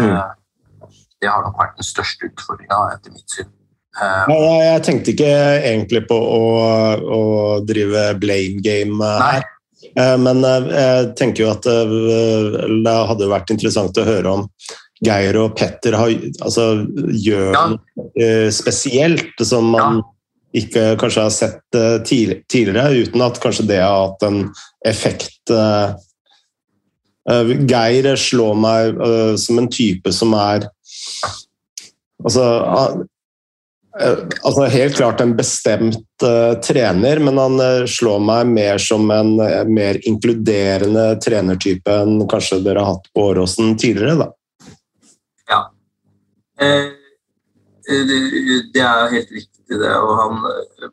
Mm. 0.01 0.11
Eh, 0.11 0.91
det 1.23 1.31
har 1.31 1.47
nok 1.47 1.59
vært 1.59 1.79
den 1.79 1.89
største 1.89 2.29
utfordringa, 2.29 2.83
etter 2.95 3.15
mitt 3.15 3.33
syn. 3.33 3.55
Eh, 3.97 4.25
Ja, 4.29 4.55
jeg 4.75 4.83
tenkte 4.87 5.13
ikke 5.15 5.31
egentlig 5.65 6.03
på 6.11 6.17
å, 6.21 6.41
å 7.01 7.21
drive 7.67 8.09
blame 8.21 8.61
game 8.65 9.01
her. 9.01 9.45
Nei. 9.47 10.17
Men 10.21 10.43
eh, 10.45 10.67
jeg 10.77 11.13
tenker 11.17 11.45
jo 11.47 11.53
at 11.55 11.67
eh, 11.71 11.95
det 12.85 12.97
hadde 13.11 13.31
vært 13.31 13.53
interessant 13.55 13.97
å 13.97 14.05
høre 14.05 14.35
om 14.41 14.45
Geir 15.05 15.37
og 15.41 15.55
Petter 15.59 15.93
har, 15.97 16.13
altså, 16.45 16.67
gjør 17.13 17.51
Ja. 17.53 17.65
noe 17.73 18.11
eh, 18.17 18.49
spesielt 18.53 19.41
som 19.45 19.71
man 19.73 20.03
ikke 20.57 20.95
kanskje 21.01 21.25
har 21.27 21.33
sett 21.37 21.77
eh, 21.77 21.99
tidligere, 22.09 22.87
uten 23.05 23.25
at 23.25 23.41
kanskje 23.43 23.67
det 23.69 23.81
har 23.83 24.07
hatt 24.07 24.23
en 24.29 24.39
effekt. 24.89 25.51
eh. 25.53 25.93
Eh, 27.33 27.53
Geir 27.69 28.09
slår 28.21 28.57
meg 28.61 29.01
eh, 29.05 29.35
som 29.41 29.59
en 29.61 29.69
type 29.73 30.13
som 30.17 30.33
er 30.39 30.69
Altså, 32.25 32.45
Eh, 32.45 32.95
altså 33.97 34.67
Helt 34.73 34.97
klart 34.99 35.21
en 35.25 35.37
bestemt 35.37 36.25
uh, 36.25 36.57
trener, 36.61 37.21
men 37.25 37.39
han 37.41 37.61
uh, 37.61 37.87
slår 37.89 38.21
meg 38.21 38.51
mer 38.53 38.83
som 38.83 39.09
en 39.15 39.37
uh, 39.41 39.63
mer 39.69 39.99
inkluderende 40.09 41.15
trenertype 41.25 41.95
enn 42.03 42.27
kanskje 42.29 42.61
dere 42.65 42.85
har 42.85 42.97
hatt 42.97 43.09
på 43.15 43.31
Åråsen 43.31 43.77
tidligere. 43.81 44.19
da. 44.25 44.33
Eh, 46.61 46.89
det, 48.09 48.21
det 48.75 48.81
er 48.81 49.11
helt 49.13 49.31
riktig, 49.31 49.65
det. 49.69 49.97
Og 49.97 50.13
han 50.21 50.39
eh, 50.51 50.89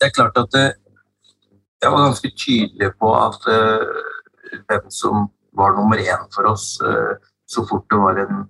Det 0.00 0.08
er 0.08 0.14
klart 0.16 0.38
at 0.40 0.54
jeg 0.56 1.92
var 1.92 2.06
ganske 2.06 2.30
tydelig 2.36 2.90
på 3.00 3.10
at 3.16 3.44
eh, 3.52 4.62
hvem 4.68 4.88
som 4.92 5.28
var 5.56 5.76
nummer 5.76 6.00
én 6.00 6.24
for 6.34 6.48
oss, 6.48 6.80
eh, 6.80 7.12
så 7.46 7.66
fort 7.68 7.86
det 7.90 8.00
var 8.00 8.22
en 8.24 8.46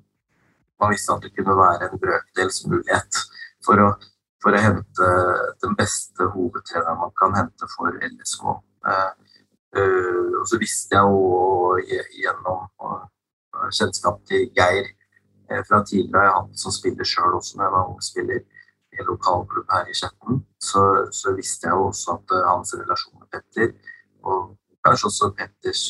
Man 0.81 0.95
visste 0.95 1.13
at 1.13 1.25
det 1.25 1.35
kunne 1.37 1.57
være 1.57 1.89
en 1.91 2.01
brøkdels 2.01 2.63
mulighet 2.67 3.19
for 3.67 3.83
å, 3.85 3.89
for 4.43 4.57
å 4.57 4.63
hente 4.65 5.09
den 5.65 5.77
beste 5.79 6.29
hovedtreneren 6.35 7.03
man 7.03 7.13
kan 7.21 7.37
hente 7.37 7.69
for 7.75 7.97
LSK. 8.07 8.47
Eh, 8.93 9.11
eh, 9.77 10.39
og 10.41 10.47
så 10.49 10.61
visste 10.63 10.97
jeg 10.97 11.05
jo 11.05 11.77
gjennom 12.23 12.65
eh, 12.65 13.05
kjennskap 13.77 14.25
til 14.31 14.49
Geir 14.57 14.89
fra 15.67 15.81
tidligere 15.83 16.29
jeg 16.29 16.35
hatt 16.37 16.61
som 16.63 16.73
spiller 16.73 17.09
sjøl 17.11 17.33
også, 17.35 17.57
når 17.59 17.65
jeg 17.65 17.75
var 17.75 17.89
ung 17.91 18.03
spiller 18.07 18.43
i 18.95 19.01
en 19.03 19.09
lokalklubb 19.09 19.73
her 19.75 19.89
i 19.91 19.97
Skjetten. 19.99 20.45
Så, 20.63 20.83
så 21.11 21.33
visste 21.35 21.67
jeg 21.67 21.75
jo 21.75 21.89
også 21.89 22.15
at 22.15 22.35
hans 22.47 22.71
relasjon 22.79 23.19
med 23.19 23.33
Petter, 23.35 23.73
og 24.23 24.53
kanskje 24.87 25.11
også 25.11 25.33
Petters 25.41 25.83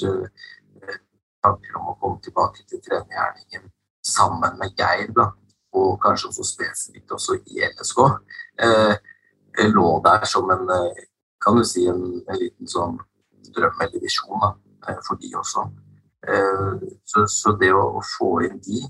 tanker 1.44 1.76
om 1.76 1.92
å 1.92 1.98
komme 2.00 2.24
tilbake 2.24 2.64
til 2.72 2.80
trenergjerningen 2.88 3.68
sammen 4.06 4.58
med 4.58 4.74
Geir, 4.78 5.12
da, 5.16 5.30
og 5.72 6.00
kanskje 6.02 6.28
også 6.28 6.44
spesifikt 6.44 7.12
også 7.12 7.36
i 7.46 7.60
LSK, 7.68 7.98
eh, 8.62 8.96
lå 9.70 10.00
der 10.04 10.24
som 10.24 10.50
en 10.50 10.66
eh, 10.70 11.04
kan 11.40 11.56
du 11.56 11.64
si 11.64 11.86
en, 11.88 12.02
en 12.28 12.38
liten 12.38 12.68
sånn 12.68 12.98
drøm 13.54 13.80
eller 13.80 14.02
visjon 14.02 14.40
da, 14.42 14.50
eh, 14.88 14.98
for 15.06 15.16
de 15.20 15.32
også. 15.36 15.66
Eh, 16.28 16.88
Så, 17.10 17.26
så 17.26 17.52
det 17.58 17.72
å, 17.74 17.82
å 17.98 18.00
få 18.18 18.42
inn 18.46 18.58
de 18.62 18.82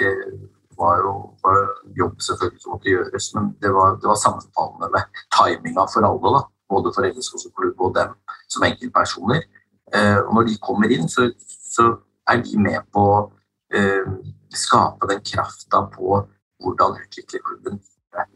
eh, 0.00 0.34
var 0.78 1.00
jo 1.02 1.12
var 1.42 1.56
jobb 1.96 2.20
selvfølgelig 2.22 2.60
som 2.62 2.72
måtte 2.74 2.90
gjøres, 2.92 3.30
men 3.34 3.48
det 3.62 3.70
var, 3.74 3.96
var 4.04 4.18
sammenfallende 4.20 4.90
med 4.94 5.22
timinga 5.34 5.86
for 5.90 6.06
alle. 6.06 6.34
da, 6.36 6.42
Både 6.70 6.92
for 6.94 7.06
LSK 7.08 7.40
som 7.42 7.54
klubb 7.56 7.80
og 7.80 7.94
dem 7.96 8.12
som 8.46 8.62
enkeltpersoner. 8.68 9.42
Eh, 9.94 10.18
Og 10.22 10.34
når 10.36 10.46
de 10.50 10.58
kommer 10.62 10.92
inn, 10.94 11.08
så, 11.08 11.26
så 11.48 11.88
er 12.28 12.42
de 12.44 12.60
med 12.62 12.84
på 12.94 13.06
eh, 13.74 14.06
skape 14.58 15.08
den 15.10 15.22
krafta 15.24 15.84
på 15.94 16.22
hvordan 16.62 16.98
utvikle 17.02 17.40
klubben. 17.46 17.80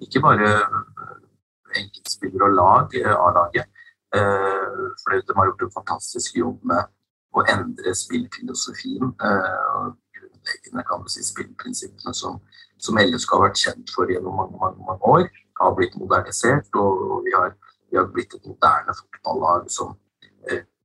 Ikke 0.01 0.21
bare 0.21 0.49
eh, 0.49 1.79
enkeltspillere 1.81 2.49
og 2.49 2.57
lag, 2.61 2.97
eh, 3.01 3.15
A-laget. 3.27 3.67
Eh, 4.15 4.83
For 5.03 5.11
de 5.11 5.37
har 5.37 5.47
gjort 5.49 5.63
en 5.63 5.77
fantastisk 5.79 6.37
jobb 6.37 6.65
med 6.65 6.91
å 7.33 7.45
endre 7.49 7.95
spillfilosofien. 7.97 9.15
Grunnleggende 9.17 10.85
kan 10.89 11.03
du 11.03 11.09
si, 11.09 11.25
spillprinsippene 11.25 12.13
som, 12.15 12.41
som 12.79 13.01
LSK 13.01 13.33
har 13.33 13.47
vært 13.47 13.63
kjent 13.65 13.95
for 13.95 14.13
gjennom 14.13 14.37
mange, 14.37 14.59
mange, 14.61 14.85
mange 14.89 15.15
år, 15.15 15.25
har 15.61 15.75
blitt 15.79 15.97
modernisert. 15.97 16.69
Og 16.77 17.25
vi 17.25 17.33
har, 17.33 17.57
vi 17.91 17.97
har 17.99 18.11
blitt 18.13 18.37
et 18.37 18.47
moderne 18.47 18.95
fotballag 19.01 19.71
som, 19.73 19.97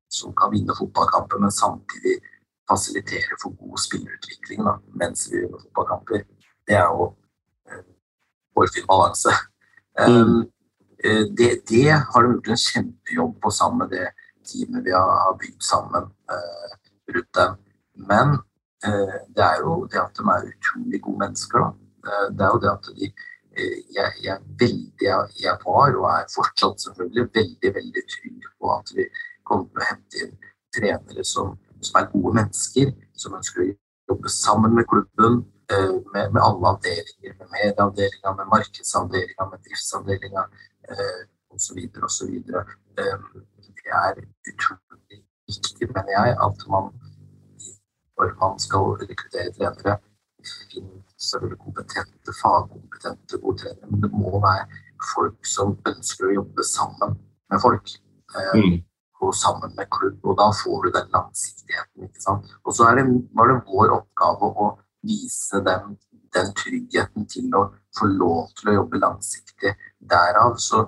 som 0.08 0.34
kan 0.40 0.54
vinne 0.56 0.76
fotballkamper, 0.80 1.44
men 1.44 1.52
samtidig 1.52 2.16
fasilitere 2.70 3.40
for 3.42 3.56
god 3.60 3.80
spillerutvikling 3.86 4.66
da, 4.68 4.78
mens 5.00 5.28
vi 5.32 5.42
gjør 5.44 5.58
fotballkamper. 5.62 6.26
Det 6.68 6.76
er 6.76 6.88
jo 6.92 7.10
eh, 7.70 7.84
hårfin 8.58 8.88
balanse. 8.90 9.34
Mm. 9.98 10.42
eh, 11.04 11.24
det, 11.38 11.52
det 11.70 11.90
har 11.92 12.24
de 12.24 12.34
gjort 12.34 12.52
en 12.54 12.64
kjempejobb 12.64 13.38
på 13.44 13.54
sammen 13.54 13.86
med 13.86 13.96
det 13.96 14.10
teamet 14.48 14.86
vi 14.86 14.94
har, 14.96 15.38
bygd 15.42 15.64
sammen 15.64 16.12
eh, 16.34 16.76
rundt 17.14 17.34
dem. 17.40 17.58
Men 18.10 18.38
eh, 18.86 19.18
det 19.36 19.46
er 19.48 19.64
jo 19.64 19.80
det 19.92 20.02
at 20.02 20.20
de 20.20 20.28
er 20.34 20.52
utrolig 20.52 21.02
gode 21.02 21.24
mennesker. 21.26 21.66
Da. 21.66 21.70
Eh, 22.08 22.28
det 22.36 22.46
er 22.46 22.54
jo 22.56 22.64
det 22.64 22.74
at 22.74 22.92
de 23.00 23.08
eh, 23.08 23.78
jeg, 23.98 24.12
jeg, 24.26 24.34
er 24.36 24.44
veldig, 24.64 25.14
jeg 25.44 25.56
var, 25.66 25.96
og 26.02 26.10
er 26.14 26.34
fortsatt 26.36 26.86
selvfølgelig, 26.86 27.30
veldig 27.40 27.74
veldig 27.80 28.06
trygg 28.16 28.52
på 28.60 28.76
at 28.76 28.94
vi 28.98 29.08
kommer 29.48 29.72
til 29.72 29.82
å 29.82 29.90
hente 29.92 30.24
inn 30.26 30.36
trenere 30.78 31.26
som, 31.26 31.56
som 31.82 32.00
er 32.02 32.10
gode 32.14 32.34
mennesker, 32.40 32.94
som 33.18 33.38
ønsker 33.38 33.64
å 33.64 33.70
jobbe 34.12 34.32
sammen 34.32 34.76
med 34.78 34.88
klubben, 34.92 35.42
eh, 35.72 35.96
med, 36.14 36.34
med 36.34 36.42
alle 36.42 36.74
avdelinger, 36.74 37.36
med 37.40 37.54
medieavdelinga, 37.56 38.34
med 38.40 38.52
markedsavdelinga, 38.54 39.50
med 39.52 39.64
driftsavdelinga 39.66 40.46
eh, 40.90 41.22
osv. 41.56 41.84
osv. 42.10 42.34
Eh, 42.38 42.74
det 42.98 43.94
er 44.06 44.24
utrolig 44.52 45.22
viktig, 45.48 45.90
mener 45.96 46.14
jeg, 46.18 46.38
at 46.48 46.68
man 46.72 46.92
når 48.18 48.34
man 48.42 48.60
skal 48.60 48.80
rekruttere 49.02 49.52
trenere, 49.58 49.98
finner 50.72 51.56
kompetente, 51.64 52.34
fagkompetente 52.42 53.38
gode 53.44 53.58
trenere, 53.62 53.90
men 53.92 54.02
det 54.04 54.12
må 54.12 54.40
være 54.42 54.66
folk 55.14 55.46
som 55.46 55.76
ønsker 55.92 56.30
å 56.30 56.36
jobbe 56.40 56.66
sammen 56.66 57.18
med 57.52 57.62
folk. 57.62 57.88
Eh, 58.38 58.54
Mm. 58.58 58.78
Og 59.22 59.34
sammen 59.36 59.74
med 59.78 59.90
klubb, 59.92 60.20
og 60.24 60.38
da 60.40 60.48
får 60.62 60.84
du 60.84 60.90
den 60.98 61.08
langsiktigheten. 61.16 62.04
ikke 62.08 62.22
sant? 62.22 62.52
Og 62.64 62.76
så 62.76 62.92
det, 62.98 63.06
var 63.38 63.50
det 63.52 63.64
vår 63.70 63.96
oppgave 63.98 64.52
å 64.66 64.68
vise 65.08 65.62
dem 65.66 65.98
den 66.36 66.54
tryggheten 66.60 67.26
til 67.32 67.56
å 67.56 67.64
få 67.98 68.10
lov 68.12 68.52
til 68.60 68.72
å 68.72 68.78
jobbe 68.82 69.02
langsiktig. 69.02 69.74
Derav 70.12 70.58
så 70.62 70.84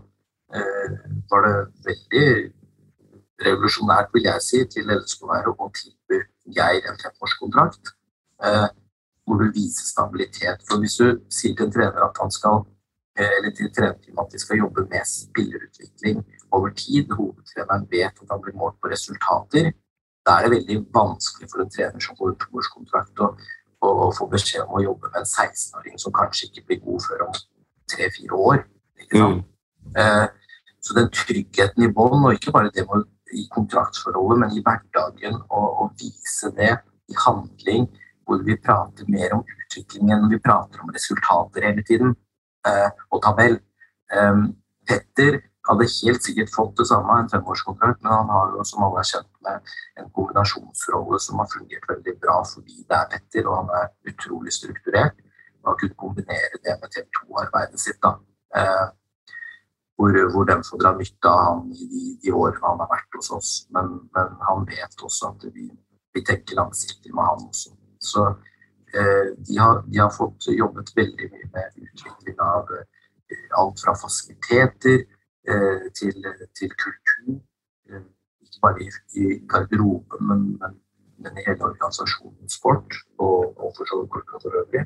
eh, 0.53 0.97
var 1.31 1.47
det 1.47 1.55
veldig 1.87 2.27
revolusjonært, 3.45 4.11
vil 4.13 4.27
jeg 4.27 4.45
si, 4.45 4.65
til 4.75 4.91
LSK-være 4.97 5.55
å 5.55 5.71
tilby 5.79 6.21
Geir 6.53 6.85
en 6.89 6.99
femårskontrakt. 7.01 7.95
Eh, 8.43 8.67
hvor 9.29 9.37
du 9.37 9.51
viser 9.53 9.85
stabilitet. 9.85 10.63
For 10.67 10.81
hvis 10.81 10.97
du 10.97 11.07
sier 11.29 11.55
til 11.55 11.67
en 11.67 11.73
trener 11.73 12.01
at 12.01 12.17
han 12.21 12.31
skal 12.33 12.63
eh, 13.19 13.29
eller 13.37 13.53
til 13.53 13.69
at 13.85 14.31
de 14.33 14.41
skal 14.41 14.63
jobbe 14.63 14.87
med 14.89 15.05
spillerutvikling 15.05 16.23
over 16.55 16.73
tid, 16.77 17.11
hovedtreneren 17.13 17.87
vet 17.91 18.21
at 18.21 18.31
han 18.33 18.41
blir 18.43 18.57
målt 18.57 18.79
på 18.81 18.91
resultater, 18.91 19.71
da 20.25 20.35
er 20.37 20.45
det 20.45 20.55
veldig 20.57 20.77
vanskelig 20.93 21.49
for 21.51 21.63
en 21.63 21.71
trener 21.73 22.03
som 22.03 22.17
får 22.19 22.33
en 22.33 22.41
toårskontrakt 22.43 23.23
å, 23.23 23.29
å, 23.85 23.93
å 24.05 24.09
få 24.17 24.27
beskjed 24.31 24.65
om 24.65 24.77
å 24.79 24.83
jobbe 24.83 25.11
med 25.11 25.21
en 25.21 25.29
16-åring 25.29 26.01
som 26.01 26.15
kanskje 26.15 26.49
ikke 26.49 26.65
blir 26.67 26.81
god 26.83 27.05
før 27.07 27.23
om 27.29 27.39
tre-fire 27.89 28.41
år. 28.49 28.61
Ikke 28.99 29.23
sant? 29.23 29.47
Eh, 29.97 30.27
så 30.85 30.95
den 30.95 31.09
tryggheten 31.13 31.85
i 31.85 31.91
bånn, 31.91 32.21
og 32.23 32.35
ikke 32.35 32.53
bare 32.55 32.71
det 32.75 32.85
med, 32.89 33.07
i 33.35 33.45
kontraktsforholdet, 33.53 34.39
men 34.43 34.53
i 34.57 34.61
hverdagen, 34.65 35.41
og, 35.49 35.67
og 35.83 35.91
vise 35.99 36.51
det 36.57 36.71
i 37.09 37.17
handling, 37.25 37.89
hvor 38.25 38.41
vi 38.45 38.57
prater 38.61 39.09
mer 39.09 39.33
om 39.37 39.43
utviklingen, 39.43 40.29
vi 40.31 40.39
prater 40.41 40.81
om 40.83 40.91
resultater 40.93 41.65
hele 41.65 41.83
tiden, 41.85 42.13
eh, 42.69 42.89
og 43.09 43.23
tabell. 43.25 43.59
Eh, 44.13 44.43
Petter 44.89 45.41
hadde 45.67 45.87
helt 45.91 46.23
sikkert 46.23 46.51
fått 46.53 46.77
det 46.79 46.87
samme, 46.87 47.17
en 47.19 47.31
femårskontrakt, 47.31 48.01
men 48.03 48.13
han 48.13 48.29
har 48.33 48.53
jo, 48.55 48.63
som 48.67 48.85
alle 48.87 49.01
er 49.01 49.09
kjent 49.11 49.31
med, 49.45 49.73
en 49.99 50.11
kombinasjonsrolle 50.15 51.19
som 51.23 51.41
har 51.41 51.49
fungert 51.51 51.89
veldig 51.91 52.15
bra 52.23 52.37
fordi 52.47 52.85
det 52.85 52.99
er 52.99 53.09
Petter, 53.11 53.49
og 53.49 53.57
han 53.59 53.73
er 53.81 54.13
utrolig 54.13 54.53
strukturert. 54.55 55.19
Han 55.59 55.73
har 55.73 55.81
kunnet 55.81 55.99
kombinere 55.99 56.63
det 56.63 56.77
med 56.81 56.95
TV 56.95 57.05
2-arbeidet 57.19 57.83
sitt. 57.83 57.99
da. 58.05 58.15
Eh, 58.55 58.87
hvor, 59.99 60.15
hvor 60.31 60.45
de 60.47 60.55
får 60.63 60.79
dra 60.79 60.93
nytte 60.95 61.27
av 61.27 61.39
han 61.43 61.65
i 61.75 61.85
de, 61.91 62.03
de 62.23 62.31
årene 62.31 62.63
han 62.63 62.79
har 62.79 62.87
vært 62.93 63.17
hos 63.19 63.31
oss. 63.35 63.49
Men, 63.75 63.97
men 64.15 64.37
han 64.47 64.63
vet 64.69 65.03
også 65.03 65.33
at 65.33 65.43
vi, 65.51 65.67
vi 66.15 66.23
tenker 66.23 66.55
langsiktig 66.61 67.11
med 67.11 67.27
han 67.27 67.43
også. 67.49 67.73
Så 67.99 68.23
eh, 68.95 69.35
de, 69.35 69.57
har, 69.59 69.83
de 69.91 69.99
har 69.99 70.13
fått 70.15 70.47
jobbet 70.55 70.93
veldig 70.95 71.27
mye 71.33 71.49
med 71.51 71.83
utvikling 71.83 72.39
av 72.45 72.71
eh, 72.77 73.43
alt 73.59 73.83
fra 73.83 73.97
fasiliteter 73.99 75.03
til, 75.99 76.27
til, 76.59 76.75
kultur. 76.83 77.39
Ikke 78.41 78.61
bare 78.61 78.83
i, 78.85 78.89
i 79.21 79.25
garderoben, 79.51 80.27
men, 80.29 80.43
men, 80.61 80.75
men, 81.21 81.37
i 81.37 81.45
hele 81.47 81.69
organisasjonen 81.71 82.49
sport, 82.49 82.99
og, 83.17 83.57
og 83.57 83.73
for 83.77 83.89
så 83.89 84.01
vidt 84.01 84.11
klubben 84.11 84.43
for 84.43 84.59
øvrig. 84.61 84.85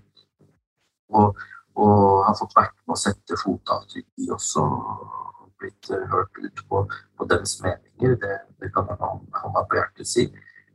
Og, 1.19 1.43
og, 1.76 1.97
har 2.28 2.38
fått 2.39 2.56
vært 2.58 2.78
med 2.86 2.95
å 2.95 3.02
sette 3.04 3.39
fotavtrykk 3.43 4.26
i 4.26 4.30
også, 4.38 4.63
og 4.63 5.52
blitt 5.60 5.91
hørt 6.13 6.39
ut 6.45 6.63
på, 6.69 6.86
på 7.17 7.28
deres 7.32 7.58
meninger. 7.63 8.17
Det, 8.23 8.39
det 8.62 8.71
kan 8.76 8.89
jeg 8.89 8.99
hånda 9.04 9.67
på 9.67 9.80
hjertet 9.80 10.10
si. 10.10 10.28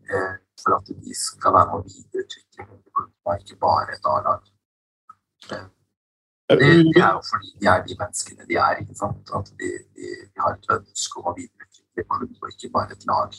Eh, 0.08 0.36
for 0.62 0.78
at 0.78 0.88
de 0.88 1.14
skal 1.14 1.54
være 1.54 1.70
med 1.70 1.80
å 1.80 1.86
videreutvikle 1.86 2.64
klubben, 2.68 3.42
ikke 3.42 3.58
bare 3.64 3.96
et 3.96 4.08
A-lag. 4.12 4.47
Eh, 6.48 6.56
det, 6.56 6.70
det, 6.94 7.02
er 7.02 7.12
jo 7.16 7.22
fordi 7.28 7.52
de 7.60 7.68
er 7.68 7.84
de 7.84 7.98
menneskene 7.98 8.48
de 8.48 8.58
er. 8.64 8.80
ikke 8.82 8.96
sant? 8.98 9.36
At 9.36 9.52
de, 9.60 9.76
de, 9.96 10.16
de 10.24 10.42
har 10.44 10.56
et 10.56 10.74
ønske 10.78 11.20
om 11.20 11.30
å 11.30 11.36
videreutvikle 11.36 12.08
klubb, 12.08 12.34
og 12.42 12.52
ikke 12.54 12.74
bare 12.74 12.96
et 12.96 13.08
lag. 13.10 13.38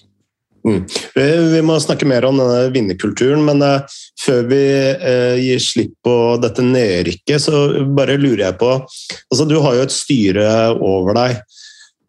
Mm. 0.68 0.84
Vi, 1.16 1.26
vi, 1.54 1.62
må 1.64 1.78
snakke 1.80 2.08
mer 2.10 2.28
om 2.28 2.38
denne 2.40 2.68
vinnerkulturen, 2.74 3.42
men 3.48 3.64
uh, 3.64 4.00
før 4.20 4.44
vi 4.52 4.62
uh, 5.00 5.40
gir 5.40 5.62
slipp 5.64 5.96
på 6.06 6.16
dette 6.44 6.66
nedrykket, 6.66 7.46
så 7.48 7.64
bare 7.96 8.20
lurer 8.20 8.50
jeg 8.50 8.60
på 8.60 8.74
altså 8.76 9.48
Du 9.48 9.56
har 9.64 9.78
jo 9.78 9.86
et 9.88 9.96
styre 9.96 10.48
over 10.76 11.16
deg. 11.18 11.40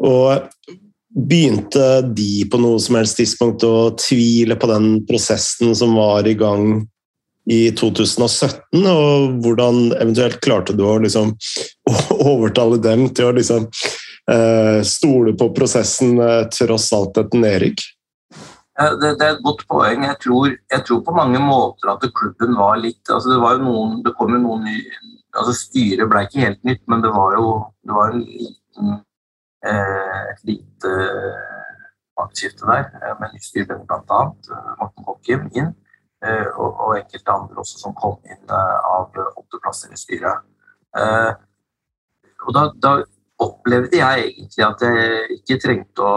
og 0.02 0.76
Begynte 1.10 2.04
de 2.06 2.44
på 2.46 2.58
noe 2.62 2.78
som 2.78 2.94
helst 3.00 3.16
tidspunkt 3.18 3.64
å 3.66 3.90
tvile 3.98 4.54
på 4.54 4.68
den 4.70 5.00
prosessen 5.08 5.72
som 5.74 5.96
var 5.98 6.28
i 6.30 6.36
gang 6.38 6.84
i 7.50 7.60
2017, 7.76 8.84
og 8.86 9.38
hvordan 9.44 9.94
eventuelt 9.96 10.40
klarte 10.44 10.74
du 10.76 10.84
å 10.86 10.98
liksom 11.02 11.32
overtale 12.32 12.80
dem 12.82 13.08
til 13.16 13.30
å 13.30 13.36
liksom 13.38 13.64
uh, 13.64 14.80
stole 14.86 15.32
på 15.38 15.48
prosessen 15.56 16.20
tross 16.52 16.90
alt 16.96 17.22
et 17.22 17.38
nedrykk? 17.38 17.86
Det, 18.80 19.10
det, 19.18 19.26
er 19.26 19.34
et 19.34 19.44
godt 19.44 19.66
poeng. 19.68 20.06
Jeg 20.06 20.16
tror, 20.22 20.54
jeg 20.72 20.84
tror, 20.88 21.00
på 21.04 21.12
mange 21.12 21.40
måter 21.42 21.90
at 21.92 22.04
klubben 22.16 22.54
var 22.56 22.78
litt 22.80 23.10
altså 23.12 23.34
Det 23.34 23.40
var 23.42 23.58
jo 23.58 23.66
noen, 23.66 23.98
det 24.06 24.14
kom 24.16 24.32
jo 24.32 24.40
noen 24.40 24.64
ny, 24.64 24.76
altså 25.36 25.52
Styret 25.58 26.08
ble 26.08 26.22
ikke 26.24 26.44
helt 26.46 26.62
nytt, 26.64 26.80
men 26.88 27.04
det 27.04 27.10
var 27.12 27.36
jo 27.36 27.50
det 27.84 27.96
var 27.96 28.14
en 28.14 28.22
liten, 28.24 28.94
eh, 29.66 30.22
et 30.32 30.40
lite 30.48 30.94
maktskifte 32.20 32.66
der, 32.70 32.88
eh, 33.02 33.14
med 33.20 33.34
nytt 33.34 33.46
styre 33.50 33.78
bl.a. 33.84 34.20
Eh, 34.56 34.72
Morten 34.80 35.06
Kokkim 35.08 35.46
inn. 35.52 35.74
Eh, 36.20 36.48
og, 36.60 36.74
og, 36.74 36.96
enkelte 36.98 37.32
andre 37.32 37.62
også 37.62 37.78
som 37.80 37.94
kom 37.96 38.18
inn 38.28 38.52
eh, 38.52 38.88
av 38.92 39.14
åtte 39.40 39.60
plasser 39.62 39.92
i 39.94 39.96
styret. 39.96 40.42
Eh, 41.00 41.30
og 42.44 42.56
da, 42.56 42.66
da 42.76 42.90
opplevde 43.40 43.96
jeg 43.96 44.26
egentlig 44.26 44.66
at 44.66 44.84
jeg 44.84 45.38
ikke 45.38 45.60
trengte 45.62 46.04
å 46.04 46.16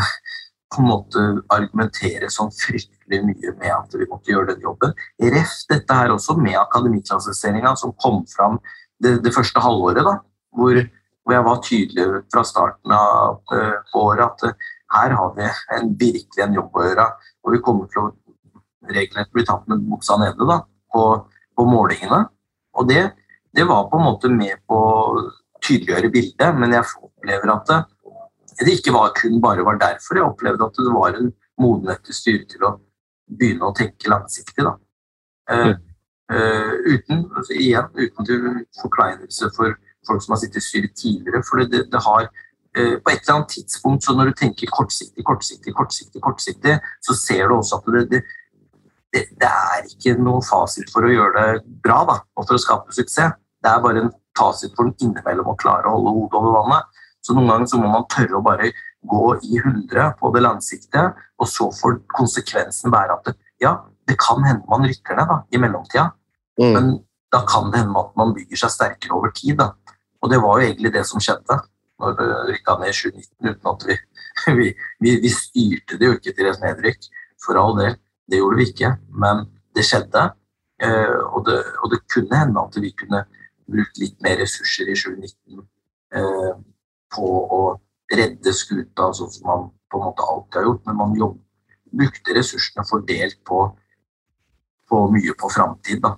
på 0.72 0.80
en 0.80 0.88
måte 0.88 1.22
argumentere 1.52 2.30
sånn 2.32 2.48
fryktelig 2.56 3.18
mye 3.26 3.52
med 3.58 3.74
at 3.74 3.92
vi 3.92 4.08
måtte 4.08 4.32
gjøre 4.32 4.54
den 4.54 4.64
jobben. 4.64 4.94
Ref 5.20 5.58
dette 5.68 5.98
her 5.98 6.14
også 6.14 6.38
med 6.40 6.56
akademiklassifiseringa 6.56 7.74
som 7.76 7.92
kom 8.00 8.22
fram 8.32 8.56
det, 9.04 9.18
det 9.20 9.34
første 9.36 9.60
halvåret, 9.60 10.00
da, 10.00 10.14
hvor, 10.56 10.80
hvor, 10.80 11.34
jeg 11.36 11.44
var 11.44 11.60
tydelig 11.66 12.06
fra 12.32 12.46
starten 12.48 12.96
av 12.96 13.52
året 14.00 14.24
at 14.48 14.64
her 14.96 15.12
har 15.18 15.36
vi 15.36 15.44
en, 15.76 15.92
virkelig 16.00 16.46
en 16.46 16.56
jobb 16.56 16.80
å 16.80 16.86
gjøre. 16.86 17.06
Og 17.44 17.52
vi 17.52 17.60
kommer 17.68 17.92
til 17.92 18.06
å 18.06 18.08
regelrett 18.90 19.32
bli 19.32 19.44
tatt 19.46 19.68
med 19.70 19.84
buksa 19.90 20.18
nede 20.20 20.48
da, 20.48 20.62
på, 20.92 21.04
på 21.56 21.66
målingene. 21.68 22.24
Og 22.78 22.88
det, 22.88 23.02
det, 23.54 23.66
var 23.68 23.88
på 23.90 24.00
en 24.00 24.06
måte 24.08 24.30
med 24.32 24.62
på 24.66 24.78
å 24.78 25.26
tydeliggjøre 25.62 26.10
bildet, 26.12 26.58
men 26.58 26.74
jeg 26.74 26.88
opplever 26.98 27.52
at 27.54 27.70
det, 27.70 27.80
det 28.62 28.78
ikke 28.78 28.94
var 28.94 29.14
kun 29.16 29.40
bare 29.42 29.64
var 29.66 29.78
derfor 29.80 30.18
jeg 30.18 30.26
opplevde 30.26 30.66
at 30.66 30.80
det 30.80 30.94
var 30.94 31.18
en 31.18 31.30
modenhet 31.60 32.02
til 32.06 32.16
styret 32.16 32.50
til 32.50 32.66
å 32.66 32.76
begynne 33.38 33.68
å 33.68 33.76
tenke 33.76 34.10
langsiktig. 34.10 34.64
Da. 34.66 34.74
Uh, 35.52 35.74
uh, 36.32 36.74
uten, 36.88 37.26
altså, 37.36 37.56
igjen, 37.56 37.90
uten 37.98 38.28
til 38.28 38.46
forkleinelse 38.80 39.52
for 39.56 39.76
folk 40.08 40.24
som 40.24 40.34
har 40.34 40.42
sittet 40.42 40.62
i 40.62 40.66
styret 40.66 40.96
tidligere. 40.98 41.42
For 41.46 41.62
det, 41.62 41.86
det 41.92 42.02
har 42.06 42.28
uh, 42.28 42.96
på 42.98 43.12
et 43.12 43.22
eller 43.22 43.36
annet 43.36 43.54
tidspunkt, 43.56 44.04
så 44.04 44.16
når 44.16 44.32
du 44.32 44.38
tenker 44.42 44.72
kortsiktig, 44.72 45.24
kortsiktig, 45.28 45.74
kortsiktig, 45.78 46.22
kortsiktig, 46.24 46.78
så 47.06 47.18
ser 47.18 47.46
du 47.48 47.58
også 47.58 47.80
at 47.80 47.92
det, 47.96 48.06
det, 48.16 48.22
det, 49.12 49.26
det 49.40 49.48
er 49.48 49.86
ikke 49.90 50.16
noe 50.20 50.42
fasit 50.44 50.90
for 50.92 51.04
å 51.04 51.12
gjøre 51.12 51.44
det 51.44 51.62
bra 51.84 52.00
da, 52.08 52.18
og 52.36 52.46
for 52.48 52.56
å 52.56 52.62
skape 52.62 52.94
suksess. 52.96 53.36
Det 53.62 53.70
er 53.70 53.82
bare 53.84 54.06
en 54.06 54.12
fasit 54.38 54.72
for 54.76 54.88
den 54.88 55.10
innimellom 55.10 55.52
å 55.52 55.58
klare 55.60 55.86
å 55.88 55.98
holde 55.98 56.14
hodet 56.16 56.40
over 56.40 56.56
vannet. 56.56 57.00
Så 57.22 57.36
noen 57.36 57.52
ganger 57.52 57.70
så 57.70 57.78
må 57.78 57.90
man 57.92 58.08
tørre 58.10 58.38
å 58.38 58.44
bare 58.44 58.72
gå 59.06 59.26
i 59.46 59.58
100 59.60 60.14
på 60.18 60.30
det 60.34 60.42
langsiktige, 60.42 61.12
og 61.38 61.50
så 61.50 61.68
får 61.74 62.00
konsekvensen 62.16 62.92
være 62.94 63.18
at 63.18 63.28
det, 63.28 63.36
ja, 63.62 63.76
det 64.08 64.16
kan 64.18 64.42
hende 64.46 64.66
man 64.70 64.86
rykker 64.86 65.18
ned 65.18 65.30
da, 65.30 65.38
i 65.54 65.60
mellomtida, 65.62 66.08
mm. 66.58 66.72
men 66.74 66.92
da 67.32 67.42
kan 67.48 67.70
det 67.72 67.82
hende 67.82 68.00
at 68.00 68.16
man 68.18 68.34
bygger 68.36 68.64
seg 68.64 68.74
sterkere 68.74 69.16
over 69.16 69.32
tid. 69.36 69.60
Da. 69.60 69.70
Og 70.22 70.32
det 70.32 70.40
var 70.42 70.58
jo 70.58 70.68
egentlig 70.68 70.92
det 70.94 71.04
som 71.08 71.22
skjedde 71.22 71.60
når 72.02 72.16
det 72.18 72.28
rykka 72.50 72.78
ned 72.80 72.90
i 72.90 72.96
2019, 72.98 73.52
uten 73.52 73.70
at 73.72 73.86
vi, 73.88 73.98
vi, 74.58 74.70
vi, 75.04 75.16
vi 75.22 75.34
styrte 75.34 75.98
det 76.00 76.08
jo 76.08 76.16
ikke 76.18 76.34
til 76.38 76.50
et 76.50 76.64
nedrykk, 76.64 77.10
for 77.42 77.58
all 77.58 77.78
del. 77.78 77.96
Det 78.32 78.40
gjorde 78.40 78.58
vi 78.62 78.70
ikke, 78.70 78.94
men 79.22 79.44
det 79.76 79.84
skjedde. 79.84 80.24
Eh, 80.82 81.18
og 81.28 81.44
det, 81.46 81.58
og 81.84 81.92
det 81.92 82.00
kunne 82.08 82.38
hende 82.40 82.64
at 82.64 82.78
vi 82.80 82.94
kunne 82.96 83.26
brukt 83.68 84.00
litt 84.00 84.16
mer 84.24 84.40
ressurser 84.40 84.88
i 84.88 84.96
2019 84.96 85.68
på 87.12 87.28
å 87.56 87.60
redde 88.12 88.52
skuta, 88.56 89.10
sånn 89.16 89.30
som 89.32 89.46
man 89.48 89.68
på 89.92 90.00
en 90.00 90.06
måte 90.08 90.26
alltid 90.28 90.58
har 90.60 90.66
gjort. 90.68 90.82
Men 90.88 90.98
man 90.98 91.14
jobb, 91.18 91.38
brukte 91.92 92.36
ressursene 92.36 92.84
fordelt 92.88 93.38
på, 93.48 93.60
på 94.88 95.02
mye 95.14 95.36
på 95.38 95.50
framtid. 95.52 96.08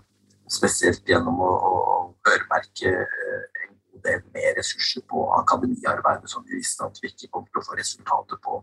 Spesielt 0.50 1.08
gjennom 1.08 1.40
å, 1.42 1.50
å 1.50 1.96
øremerke 2.30 2.92
eh, 2.92 3.64
en 3.64 3.74
god 3.74 4.06
del 4.08 4.22
mer 4.36 4.54
ressurser 4.58 5.04
på 5.10 5.26
akademiarbeidet, 5.40 6.30
som 6.30 6.46
vi 6.46 6.60
visste 6.60 6.86
at 6.86 7.02
vi 7.02 7.10
ikke 7.12 7.32
kom 7.34 7.46
til 7.48 7.62
å 7.62 7.66
få 7.66 7.78
resultater 7.80 8.40
på 8.44 8.62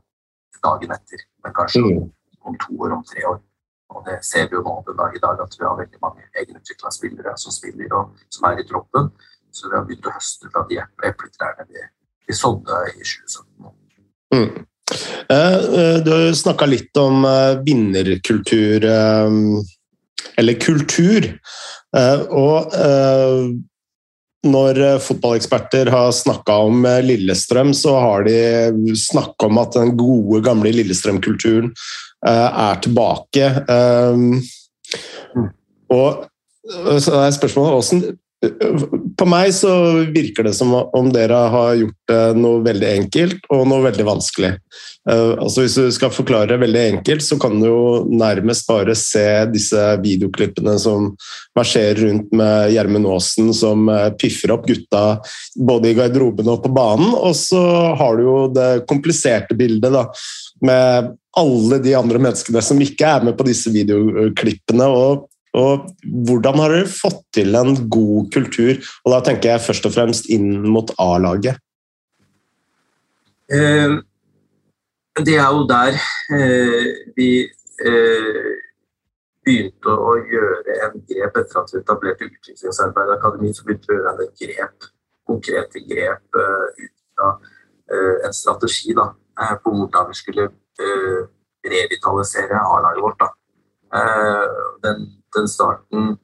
dagen 0.61 0.93
etter, 0.93 1.23
men 1.41 1.53
kanskje 1.57 1.81
mm. 1.81 2.01
Om 2.47 2.57
to 2.59 2.75
år, 2.79 2.97
om 2.97 3.05
tre 3.07 3.25
år. 3.29 3.39
Og 3.91 4.05
det 4.07 4.21
ser 4.23 4.47
vi 4.47 4.55
jo 4.55 4.65
nå 4.65 4.77
den 4.87 4.99
dag 4.99 5.15
i 5.15 5.23
dag, 5.23 5.41
at 5.43 5.55
vi 5.59 5.67
har 5.67 5.79
veldig 5.79 5.99
mange 6.03 6.27
egenutvikla 6.39 6.91
spillere 6.95 7.33
som 7.37 7.53
spiller 7.53 7.91
og 7.97 8.13
som 8.31 8.47
er 8.49 8.61
i 8.61 8.67
troppen. 8.67 9.09
Så 9.51 9.67
vi 9.67 9.75
har 9.75 9.87
begynt 9.87 10.07
å 10.07 10.13
høste 10.15 10.51
fra 10.53 10.63
de 10.69 10.79
epletrærne 10.79 11.67
vi 11.67 11.89
vi 12.31 12.37
sådde 12.37 12.77
i 12.95 13.03
2017. 13.03 13.71
Mm. 14.35 14.65
Eh, 15.29 15.57
eh, 15.79 15.97
du 16.03 16.35
snakka 16.35 16.67
litt 16.69 16.97
om 16.99 17.25
eh, 17.25 17.59
vinnerkultur, 17.65 18.87
eller 20.37 20.59
kultur. 20.61 21.27
Og 22.31 22.75
når 24.47 24.77
fotballeksperter 25.03 25.91
har 25.91 26.13
snakka 26.15 26.55
om 26.69 26.85
Lillestrøm, 27.03 27.73
så 27.77 27.97
har 27.99 28.23
de 28.25 28.95
snakka 28.97 29.49
om 29.49 29.59
at 29.61 29.75
den 29.75 29.91
gode, 29.99 30.39
gamle 30.45 30.71
Lillestrøm-kulturen 30.71 31.73
er 32.27 32.81
tilbake. 32.83 33.47
Mm. 34.15 34.41
Og 35.91 36.27
så 37.01 37.23
er 37.23 37.33
spørsmålet 37.35 38.17
på 38.41 39.25
meg 39.29 39.51
så 39.53 39.71
virker 40.09 40.47
det 40.47 40.55
som 40.57 40.71
om 40.73 41.09
dere 41.13 41.37
har 41.53 41.75
gjort 41.77 42.13
noe 42.33 42.63
veldig 42.65 42.87
enkelt 42.89 43.45
og 43.53 43.67
noe 43.69 43.83
veldig 43.85 44.05
vanskelig. 44.07 44.55
Altså 45.05 45.63
Hvis 45.63 45.75
du 45.77 45.91
skal 45.93 46.13
forklare 46.13 46.49
det 46.49 46.57
veldig 46.63 46.81
enkelt, 46.95 47.25
så 47.25 47.37
kan 47.41 47.59
du 47.61 47.67
jo 47.67 47.83
nærmest 48.09 48.65
bare 48.69 48.95
se 48.97 49.25
disse 49.53 49.83
videoklippene 50.01 50.73
som 50.81 51.11
verserer 51.57 52.01
rundt 52.01 52.33
med 52.33 52.73
Gjermund 52.73 53.11
Aasen 53.13 53.53
som 53.53 53.85
piffer 54.21 54.55
opp 54.57 54.65
gutta 54.69 55.05
både 55.57 55.91
i 55.91 55.97
garderoben 56.01 56.49
og 56.49 56.63
på 56.65 56.73
banen. 56.73 57.13
Og 57.13 57.37
så 57.37 57.61
har 57.97 58.17
du 58.17 58.25
jo 58.25 58.37
det 58.57 58.71
kompliserte 58.89 59.57
bildet 59.57 59.93
da, 59.93 60.07
med 60.65 61.13
alle 61.39 61.79
de 61.83 61.93
andre 61.95 62.19
menneskene 62.19 62.61
som 62.65 62.79
ikke 62.83 63.07
er 63.07 63.27
med 63.27 63.37
på 63.39 63.47
disse 63.47 63.71
videoklippene. 63.73 64.87
og 64.87 65.27
og 65.51 65.89
hvordan 66.27 66.61
har 66.63 66.71
dere 66.71 66.87
fått 66.87 67.25
til 67.35 67.55
en 67.59 67.73
god 67.91 68.29
kultur? 68.31 68.77
Og 69.03 69.11
da 69.11 69.19
tenker 69.25 69.51
jeg 69.51 69.65
først 69.65 69.87
og 69.89 69.91
fremst 69.97 70.29
inn 70.31 70.61
mot 70.63 70.93
A-laget. 70.95 71.59
Eh, 73.51 73.97
det 75.19 75.35
er 75.35 75.49
jo 75.51 75.65
der 75.67 75.97
eh, 76.31 76.85
vi 77.17 77.27
eh, 77.43 78.51
begynte 79.43 79.91
å 79.91 80.13
gjøre 80.23 80.77
en 80.87 81.03
grep 81.09 81.41
etter 81.41 81.59
at 81.59 81.73
vi 81.73 81.81
etablerte 81.81 82.29
Utviklingsarbeid 82.29 83.11
Akademi. 83.17 83.51
Så 83.51 83.67
begynte 83.67 83.91
vi 83.91 83.97
å 83.97 84.05
gjøre 84.05 84.27
en 84.29 84.33
grep, 84.45 84.89
konkrete 85.27 85.83
grep 85.83 86.41
eh, 86.45 86.85
ut 86.85 86.95
fra 87.11 87.33
eh, 87.91 88.17
en 88.29 88.39
strategi 88.39 88.95
da, 88.95 89.09
eh, 89.35 89.55
på 89.59 89.75
hvordan 89.75 90.13
vi 90.13 90.19
skulle 90.21 90.47
revitalisere 91.71 92.59
A-laget 92.59 93.03
vårt. 93.03 93.19
Da. 93.21 93.29
Den 94.83 95.09
den 95.35 95.47
starten 95.47 96.17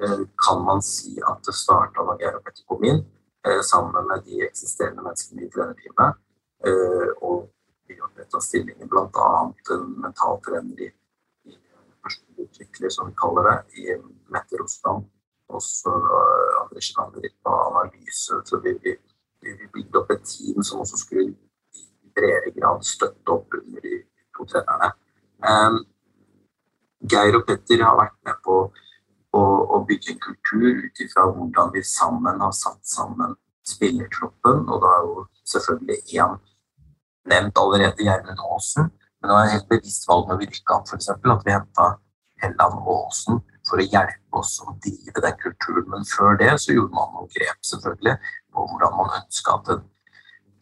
eh, 0.00 0.20
kan 0.46 0.64
man 0.64 0.82
si 0.82 1.20
at 1.22 1.44
det 1.46 1.54
starta 1.54 2.04
da 2.06 2.16
Geir 2.20 2.38
og 2.38 2.44
Petter 2.44 2.66
kom 2.66 2.84
inn. 2.84 3.06
sammen 3.62 4.04
med 4.04 4.24
de 4.26 4.42
eksisterende 4.44 5.00
menneskene 5.02 5.46
i 5.46 5.48
trenerteamet. 5.48 6.16
Og 7.24 7.46
vi 7.88 7.94
oppretta 8.04 8.40
stillinger, 8.44 8.88
bl.a. 8.90 9.28
en 9.72 9.86
mentaltrener 10.02 10.82
i, 10.84 10.88
i 11.48 11.54
personutvikler, 12.04 12.92
som 12.92 13.08
vi 13.08 13.14
kaller 13.22 13.48
det, 13.48 13.78
i 13.80 13.94
Mette 14.34 14.58
Rosland. 14.60 15.06
Og 15.48 15.62
så 15.64 15.94
engasjementet 16.64 17.24
litt 17.24 17.38
på 17.46 17.54
analyse. 17.70 18.42
Så 18.50 18.60
vi, 18.66 18.74
vi, 18.84 18.98
vi 19.46 19.70
bygde 19.78 20.02
opp 20.02 20.12
et 20.12 20.28
team 20.28 20.60
som 20.60 20.82
også 20.84 21.00
skulle 21.06 21.30
i 22.18 22.20
bredere 22.20 22.54
grad 22.56 22.84
støtte 22.86 23.34
opp 23.34 23.54
under 23.54 23.84
de 23.84 24.02
to 24.36 24.46
trenerne. 24.50 24.90
Um, 25.46 25.78
Geir 27.08 27.38
og 27.38 27.46
Petter 27.46 27.82
har 27.86 27.98
vært 27.98 28.16
med 28.26 28.40
på 28.44 28.56
å, 29.38 29.42
å 29.42 29.82
bygge 29.86 30.14
en 30.14 30.22
kultur 30.22 30.82
ut 30.82 31.02
ifra 31.04 31.28
hvordan 31.30 31.70
vi 31.74 31.84
sammen 31.86 32.40
har 32.42 32.54
satt 32.56 32.82
sammen 32.86 33.36
spillertroppen. 33.68 34.64
Og 34.66 34.82
da 34.82 34.94
er 34.96 35.06
jo 35.06 35.26
selvfølgelig 35.52 36.00
én 36.18 36.38
nevnt 37.30 37.60
allerede, 37.60 38.02
Gjermund 38.02 38.42
Aasen. 38.50 38.90
Men 39.20 39.30
det 39.30 39.36
var 39.36 39.46
en 39.46 39.54
helt 39.54 39.70
bevisst 39.70 40.08
valg 40.08 40.28
når 40.30 40.42
vi 40.42 40.50
rykka 40.50 40.78
opp, 40.78 40.90
f.eks. 40.90 41.10
At 41.14 41.46
vi 41.46 41.54
henta 41.54 41.88
Helland 42.42 42.82
Aasen 42.94 43.40
for 43.68 43.82
å 43.82 43.86
hjelpe 43.86 44.40
oss 44.40 44.56
å 44.64 44.74
drive 44.84 45.22
den 45.22 45.38
kulturen. 45.42 45.88
Men 45.92 46.08
før 46.08 46.38
det 46.40 46.54
så 46.62 46.74
gjorde 46.74 46.96
man 46.96 47.14
noen 47.14 47.30
grep 47.34 47.70
selvfølgelig 47.70 48.16
på 48.54 48.66
hvordan 48.72 48.98
man 48.98 49.16
ønska 49.20 49.58
at 49.58 49.72
en 49.74 49.86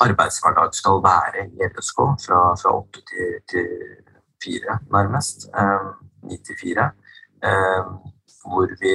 arbeidshverdag 0.01 0.75
skal 0.75 1.03
være 1.11 1.47
i 1.47 1.69
LSK 1.73 2.01
fra, 2.25 2.41
fra 2.61 2.71
8 2.79 3.03
til, 3.11 3.31
til 3.51 3.69
4, 4.45 4.79
nærmest. 4.97 5.49
Ni 6.23 6.37
9 6.37 6.43
til 6.47 6.57
4. 6.63 6.91
Eh, 7.49 7.85
hvor 8.43 8.69
vi 8.83 8.95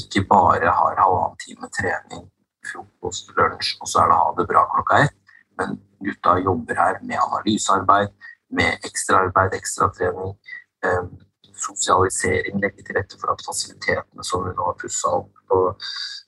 ikke 0.00 0.22
bare 0.34 0.68
har 0.78 1.00
halvannen 1.02 1.38
time 1.44 1.68
trening, 1.78 2.24
frokost, 2.70 3.32
lunsj, 3.36 3.68
og 3.80 3.86
så 3.90 4.02
er 4.02 4.06
det 4.10 4.18
ha 4.20 4.28
det 4.38 4.46
bra 4.52 4.62
klokka 4.74 5.02
ett. 5.04 5.16
Men 5.58 5.80
gutta 6.04 6.36
jobber 6.46 6.76
her 6.82 6.94
med 7.08 7.18
analysearbeid, 7.26 8.10
med 8.58 8.70
ekstraarbeid, 8.88 9.56
ekstratrening. 9.60 10.32
Eh, 11.60 11.66
sosialisering, 11.66 12.60
legge 12.60 12.82
til 12.84 12.96
rette 12.96 13.18
for 13.20 13.32
at 13.32 13.42
fasilitetene 13.44 14.24
som 14.24 14.44
vi 14.44 14.52
nå 14.54 14.64
har 14.64 14.76
pussa 14.80 15.08
opp 15.08 15.30
på, 15.48 15.74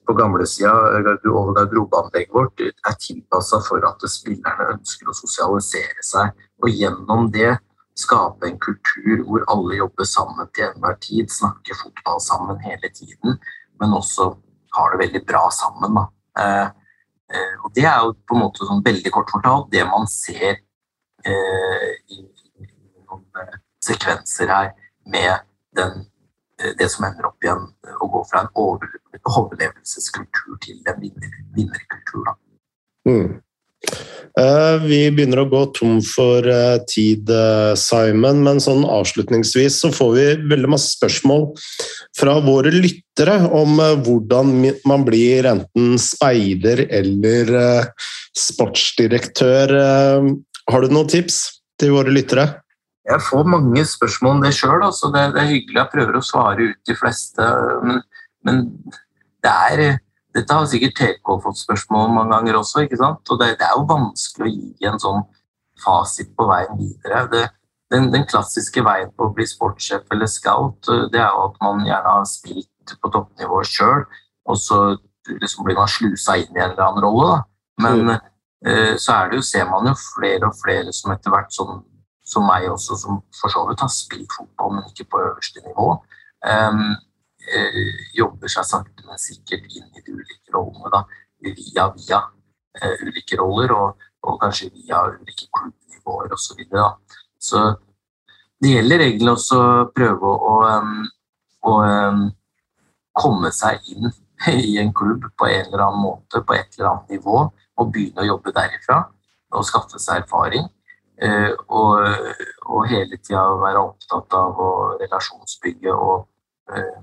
på 0.06 0.14
gamlesida 0.18 0.72
over 0.72 1.54
garderobeanlegget 1.56 2.34
vårt, 2.34 2.60
er 2.60 2.96
tilpassa 3.00 3.60
for 3.66 3.84
at 3.88 4.02
spillerne 4.10 4.72
ønsker 4.76 5.08
å 5.08 5.16
sosialisere 5.16 6.02
seg. 6.02 6.32
Og 6.62 6.70
gjennom 6.70 7.30
det 7.32 7.56
skape 7.98 8.48
en 8.48 8.58
kultur 8.58 9.24
hvor 9.28 9.44
alle 9.52 9.76
jobber 9.76 10.04
sammen 10.08 10.48
til 10.54 10.68
enhver 10.68 10.98
tid, 11.00 11.30
snakker 11.30 11.76
fotball 11.76 12.20
sammen 12.20 12.60
hele 12.64 12.88
tiden, 12.94 13.38
men 13.80 13.96
også 13.96 14.32
har 14.72 14.92
det 14.92 15.02
veldig 15.06 15.24
bra 15.28 15.48
sammen. 15.52 15.98
Eh, 16.38 16.68
eh, 17.32 17.56
og 17.64 17.72
det 17.76 17.84
er 17.84 17.98
jo 18.04 18.14
på 18.28 18.36
en 18.36 18.46
måte 18.46 18.68
sånn 18.68 18.84
veldig 18.84 19.12
kort 19.12 19.32
fortalt 19.32 19.72
det 19.72 19.84
man 19.84 20.08
ser 20.08 20.54
eh, 21.28 21.90
i, 22.08 22.22
i, 22.24 22.70
noen 23.04 23.26
eh, 23.42 23.60
sekvenser 23.84 24.48
her 24.48 24.72
med 25.06 25.34
den, 25.76 26.06
eh, 26.60 26.72
det 26.78 26.88
som 26.92 27.04
ender 27.08 27.26
opp 27.30 27.44
igjen 27.44 27.64
å 28.00 28.10
gå 28.12 28.20
fra 28.30 28.38
en 28.44 28.52
overlevelseskultur 28.56 30.52
til 30.64 30.76
en 30.86 31.00
vinner, 31.00 31.32
vinnerkultur. 31.56 32.24
Mm. 33.08 33.40
Uh, 34.32 34.80
vi 34.86 35.10
begynner 35.12 35.42
å 35.42 35.50
gå 35.50 35.60
tom 35.76 35.98
for 36.06 36.46
uh, 36.48 36.78
tid, 36.88 37.28
uh, 37.28 37.74
Simon, 37.76 38.40
men 38.46 38.62
sånn 38.64 38.86
avslutningsvis 38.88 39.76
så 39.82 39.90
får 39.92 40.12
vi 40.14 40.24
veldig 40.54 40.70
masse 40.72 40.94
spørsmål 40.94 41.50
fra 42.16 42.38
våre 42.40 42.72
lyttere 42.72 43.34
om 43.52 43.76
hvordan 44.06 44.54
man 44.88 45.04
blir 45.04 45.44
enten 45.50 45.98
speider 46.00 46.86
eller 46.88 47.52
sportsdirektør. 48.38 49.68
Har 50.72 50.80
du 50.80 50.88
noen 50.94 51.12
tips 51.12 51.42
til 51.80 51.92
våre 51.98 52.14
lyttere? 52.14 52.61
Jeg 53.08 53.22
får 53.26 53.48
mange 53.50 53.82
spørsmål 53.86 54.36
om 54.36 54.42
det 54.44 54.54
sjøl. 54.54 54.84
så 54.94 55.10
Det, 55.14 55.22
det, 55.34 55.42
er 55.42 55.52
hyggelig. 55.54 55.78
Jeg 55.80 55.92
prøver 55.94 56.16
å 56.18 56.24
svare 56.26 56.68
ut 56.70 56.80
de 56.88 56.96
fleste. 56.96 57.48
Men, 57.82 58.02
men 58.46 58.60
det 59.42 59.54
er, 59.70 59.98
dette 60.36 60.58
har 60.58 60.68
sikkert 60.70 60.98
TK 61.00 61.32
fått 61.42 61.58
spørsmål 61.58 62.06
om 62.08 62.14
mange 62.20 62.36
ganger 62.36 62.60
også. 62.60 62.84
ikke 62.84 63.00
sant? 63.00 63.24
Og 63.28 63.40
det, 63.40 63.56
det, 63.60 63.66
er 63.66 63.78
jo 63.78 63.88
vanskelig 63.90 64.48
å 64.48 64.54
gi 64.54 64.90
en 64.90 65.02
sånn 65.02 65.26
fasit 65.82 66.30
på 66.38 66.46
veien 66.46 66.78
videre. 66.78 67.26
Det, 67.32 67.44
den, 67.92 68.10
den, 68.14 68.26
klassiske 68.28 68.84
veien 68.86 69.10
på 69.16 69.28
å 69.28 69.34
bli 69.36 69.46
sportssjef 69.50 70.06
eller 70.14 70.30
scout, 70.30 70.86
det 71.12 71.20
er 71.20 71.28
jo 71.28 71.48
at 71.50 71.58
man 71.64 71.82
gjerne 71.86 72.18
har 72.18 72.28
spilt 72.28 72.94
på 73.02 73.10
toppnivå 73.12 73.62
sjøl, 73.68 74.06
og 74.48 74.58
så 74.58 74.78
liksom 75.28 75.66
blir 75.66 75.78
man 75.78 75.90
slusa 75.90 76.38
inn 76.40 76.54
i 76.56 76.62
en 76.62 76.72
eller 76.72 76.86
annen 76.86 77.04
rolle. 77.04 77.26
Da. 77.34 77.42
Men 77.84 78.04
mm. 78.06 78.30
eh, 78.66 78.94
så 78.96 79.18
er 79.18 79.30
det 79.30 79.40
jo, 79.40 79.46
ser 79.46 79.68
man 79.70 79.90
jo 79.90 79.96
flere 79.98 80.48
og 80.48 80.56
flere 80.62 80.94
som 80.94 81.12
etter 81.14 81.34
hvert 81.34 81.52
sånn 81.54 81.82
som 82.32 82.46
meg 82.48 82.68
også, 82.70 82.96
som 82.98 83.22
for 83.36 83.52
så 83.52 83.64
vidt 83.68 83.82
har 83.84 83.92
spilt 83.92 84.32
fotball, 84.36 84.76
men 84.76 84.88
ikke 84.90 85.08
på 85.12 85.20
øverste 85.20 85.62
nivå, 85.66 85.88
um, 86.48 86.84
jobber 88.16 88.52
seg 88.52 88.66
sakte, 88.68 89.04
men 89.06 89.20
sikkert 89.20 89.66
inn 89.68 89.88
i 89.90 90.04
de 90.04 90.14
ulike 90.14 90.54
rollene. 90.54 90.92
Da, 90.94 91.02
via 91.42 91.88
via 91.96 92.20
uh, 92.22 93.06
ulike 93.06 93.38
roller, 93.40 93.74
og, 93.76 94.04
og, 94.22 94.36
kanskje 94.42 94.70
via 94.76 95.02
ulike 95.10 95.48
klubbnivåer 95.50 96.36
osv. 96.36 96.44
Så, 96.46 96.58
videre, 96.60 96.90
så 97.42 97.64
det 98.62 98.76
gjelder 98.76 99.06
egentlig 99.08 99.32
også 99.34 99.58
å 99.58 99.86
prøve 99.94 100.34
å, 100.52 100.58
um, 100.70 101.00
å 101.66 101.78
um, 101.82 102.26
komme 103.18 103.50
seg 103.54 103.82
inn 103.90 104.12
i 104.52 104.76
en 104.82 104.92
klubb 104.94 105.26
på 105.38 105.48
en 105.50 105.66
eller 105.66 105.82
annen 105.86 106.02
måte, 106.02 106.42
på 106.46 106.54
et 106.56 106.78
eller 106.78 106.92
annet 106.92 107.18
nivå, 107.18 107.42
og 107.50 107.90
begynne 107.92 108.22
å 108.22 108.30
jobbe 108.34 108.54
derifra 108.54 109.02
og 109.52 109.66
skaffe 109.66 110.00
seg 110.00 110.22
erfaring. 110.22 110.64
Eh, 111.22 111.52
og, 111.68 112.00
og 112.66 112.86
hele 112.90 113.18
tida 113.20 113.44
være 113.60 113.82
opptatt 113.84 114.34
av 114.34 114.58
å 114.58 114.70
relasjonsbygge 114.98 115.92
og 115.94 116.24
eh, 116.74 116.96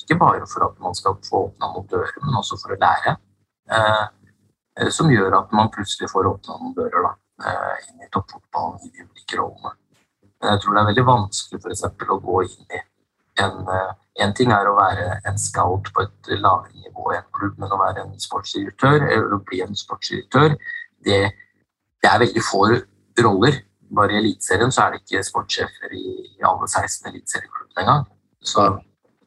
ikke 0.00 0.16
bare 0.18 0.48
for 0.50 0.66
at 0.66 0.80
man 0.82 0.96
skal 0.98 1.20
få 1.22 1.44
åpna 1.48 1.70
noen 1.70 1.86
dører, 1.92 2.16
men 2.24 2.40
også 2.40 2.58
for 2.58 2.74
å 2.74 2.78
lære. 2.80 3.14
Eh, 3.70 4.88
som 4.90 5.12
gjør 5.12 5.36
at 5.38 5.52
man 5.54 5.70
plutselig 5.70 6.10
får 6.10 6.26
åpna 6.32 6.56
noen 6.58 6.74
dører 6.74 7.06
da, 7.06 7.12
inn 7.84 8.02
i 8.02 8.08
toppfotballen 8.10 8.80
i 8.82 8.90
de 8.90 9.04
ulike 9.04 9.38
rollene. 9.38 9.76
Jeg 10.42 10.60
tror 10.60 10.74
det 10.74 10.80
er 10.80 10.88
veldig 10.88 11.04
vanskelig 11.06 11.60
for 11.62 11.74
eksempel, 11.76 12.10
å 12.10 12.18
gå 12.24 12.40
inn 12.48 12.74
i 12.74 12.80
en, 13.44 13.70
en 14.24 14.34
ting 14.34 14.50
er 14.54 14.66
å 14.66 14.74
være 14.74 15.20
en 15.30 15.38
scout 15.38 15.92
på 15.94 16.02
et 16.02 16.32
lavere 16.40 16.74
nivå 16.74 17.12
i 17.12 17.20
en 17.20 17.30
klubb, 17.38 17.54
men 17.62 17.70
å 17.70 17.78
være 17.78 18.02
en 18.02 18.18
sportsdirektør 18.22 18.98
eller 18.98 19.38
å 19.38 19.40
bli 19.46 19.62
en 19.62 19.78
sportsdirektør, 19.78 20.58
det, 21.06 21.20
det 22.02 22.10
er 22.10 22.22
veldig 22.26 22.44
få 22.50 22.64
roller. 23.22 23.62
Bare 23.94 24.12
i 24.12 24.18
Eliteserien 24.18 24.72
så 24.72 24.84
er 24.84 24.94
det 24.94 25.02
ikke 25.02 25.22
sportssjefer 25.26 25.94
i, 25.94 26.04
alle 26.44 26.66
16 26.68 27.08
eliteserieklubbene 27.10 27.82
engang. 27.84 28.04
Så 28.42 28.64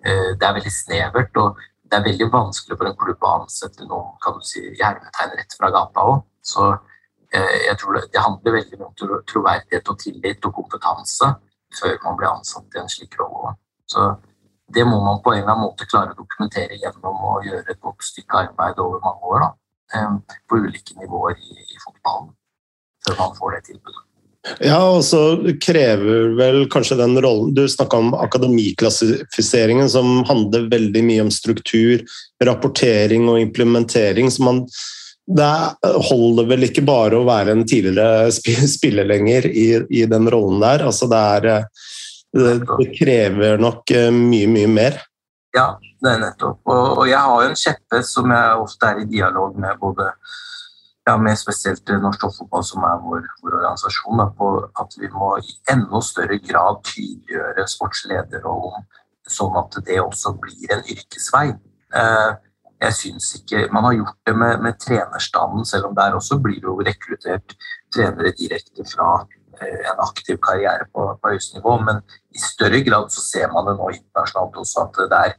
eh, 0.05 0.33
det 0.37 0.47
er 0.47 0.55
veldig 0.57 0.73
snevert, 0.73 1.37
og 1.41 1.59
det 1.87 1.97
er 1.97 2.05
veldig 2.05 2.27
vanskelig 2.33 2.77
for 2.77 2.89
en 2.89 2.97
klubb 2.99 3.23
å 3.23 3.33
ansette 3.41 3.87
noen 3.87 4.15
kan 4.23 4.37
du 4.37 4.45
si, 4.45 4.63
hjermetegn 4.79 5.35
rett 5.39 5.57
fra 5.57 5.71
gata 5.73 6.05
òg. 6.11 6.23
Så 6.43 6.67
eh, 6.73 7.57
jeg 7.67 7.77
tror 7.79 7.97
det, 7.97 8.07
det, 8.13 8.23
handler 8.23 8.57
veldig 8.57 8.79
mye 8.79 8.89
om 8.89 9.21
troverdighet 9.31 9.93
og 9.93 9.99
tillit 10.03 10.49
og 10.49 10.57
kompetanse 10.59 11.31
før 11.77 11.99
man 12.03 12.19
blir 12.19 12.31
ansatt 12.31 12.75
i 12.75 12.81
en 12.81 12.91
slik 12.91 13.15
rolle. 13.21 13.53
Så 13.87 14.09
det 14.73 14.83
må 14.83 14.99
man 15.03 15.21
på 15.23 15.31
en 15.31 15.41
eller 15.41 15.53
annen 15.53 15.69
måte 15.69 15.87
klare 15.87 16.11
å 16.11 16.17
dokumentere 16.17 16.75
gjennom 16.81 17.23
å 17.23 17.37
gjøre 17.45 17.71
et 17.71 17.79
godt 17.83 18.03
stykke 18.03 18.43
arbeid 18.43 18.81
over 18.83 18.99
mange 19.05 19.31
år. 19.31 19.45
Da, 19.45 19.53
eh, 19.95 20.37
på 20.49 20.59
ulike 20.59 20.99
nivåer 20.99 21.39
i, 21.39 21.55
i 21.71 21.79
fotballen 21.85 22.33
før 23.07 23.17
man 23.21 23.33
får 23.39 23.55
det 23.55 23.63
tilbudet. 23.71 24.03
Ja, 24.63 24.79
og 24.79 25.01
så 25.03 25.21
krever 25.59 26.29
vel 26.37 26.61
kanskje 26.71 26.95
den 27.01 27.17
rollen 27.19 27.49
Du 27.55 27.65
snakka 27.67 27.97
om 27.99 28.13
akademiklassifiseringen, 28.15 29.89
som 29.91 30.21
handler 30.29 30.69
veldig 30.71 31.03
mye 31.03 31.25
om 31.25 31.31
struktur, 31.33 32.05
rapportering 32.43 33.27
og 33.27 33.41
implementering. 33.41 34.31
så 34.31 34.43
man 34.43 34.63
det 35.27 35.55
holder 36.07 36.45
vel 36.47 36.63
ikke 36.69 36.85
bare 36.87 37.17
å 37.19 37.25
være 37.27 37.51
en 37.51 37.65
tidligere 37.67 38.31
spiller 38.77 39.07
lenger 39.09 39.49
i, 39.51 39.67
i 39.91 40.05
den 40.07 40.29
rollen 40.31 40.63
der. 40.63 40.85
Altså 40.87 41.09
det, 41.11 41.19
er, 41.19 41.67
det, 42.31 42.53
det, 42.63 42.87
krever 42.95 43.59
nok 43.59 43.91
eh, 43.91 44.07
mye, 44.13 44.47
mye 44.47 44.71
mer. 44.71 45.01
Ja, 45.55 45.73
det 46.03 46.13
er 46.13 46.21
nettopp. 46.21 46.61
Og, 46.63 47.01
og 47.01 47.05
jeg 47.09 47.19
har 47.19 47.43
jo 47.43 47.49
en 47.51 47.59
kjeppe 47.59 48.01
som 48.07 48.31
jeg 48.31 48.63
ofte 48.63 48.91
er 48.91 49.03
i 49.03 49.09
dialog 49.11 49.59
med 49.59 49.81
både 49.81 50.07
ja, 51.07 51.17
med 51.17 51.39
spesielt 51.39 51.87
Norsk 51.87 52.21
Toppfotball, 52.21 52.63
som 52.67 52.83
er 52.83 52.99
vår, 53.03 53.27
vår 53.43 53.55
organisasjon, 53.61 54.19
da, 54.19 54.27
på 54.39 54.49
at 54.81 54.97
vi 54.99 55.09
må 55.13 55.29
i 55.39 55.53
enda 55.71 56.01
større 56.03 56.39
grad 56.43 56.81
tydeliggjøre 56.89 57.67
sportslederrollen, 57.71 58.83
sånn 59.37 59.55
at 59.61 59.79
det 59.87 60.01
også 60.03 60.35
blir 60.41 60.75
en 60.75 60.83
yrkesvei. 60.83 61.47
Eh, 61.95 62.33
jeg 62.83 62.93
synes 62.93 63.31
ikke, 63.39 63.67
Man 63.71 63.87
har 63.87 63.93
gjort 63.93 64.19
det 64.27 64.35
med, 64.37 64.59
med 64.61 64.79
trenerstanden, 64.83 65.65
selv 65.65 65.89
om 65.89 65.95
der 65.95 66.19
også 66.19 66.37
blir 66.43 66.59
det 66.59 66.69
jo 66.69 66.77
rekruttert 66.89 67.55
trenere 67.95 68.35
direkte 68.37 68.85
fra 68.91 69.09
eh, 69.61 69.81
en 69.91 70.03
aktiv 70.03 70.37
karriere 70.43 70.85
på, 70.93 71.07
på 71.21 71.31
høyeste 71.31 71.63
men 71.63 72.03
i 72.35 72.39
større 72.39 72.83
grad 72.83 73.09
så 73.09 73.23
ser 73.23 73.47
man 73.55 73.65
det 73.65 73.77
nå 73.79 73.89
internasjonalt 73.95 74.59
også 74.61 74.83
at 74.83 75.01
det 75.11 75.23
er 75.23 75.33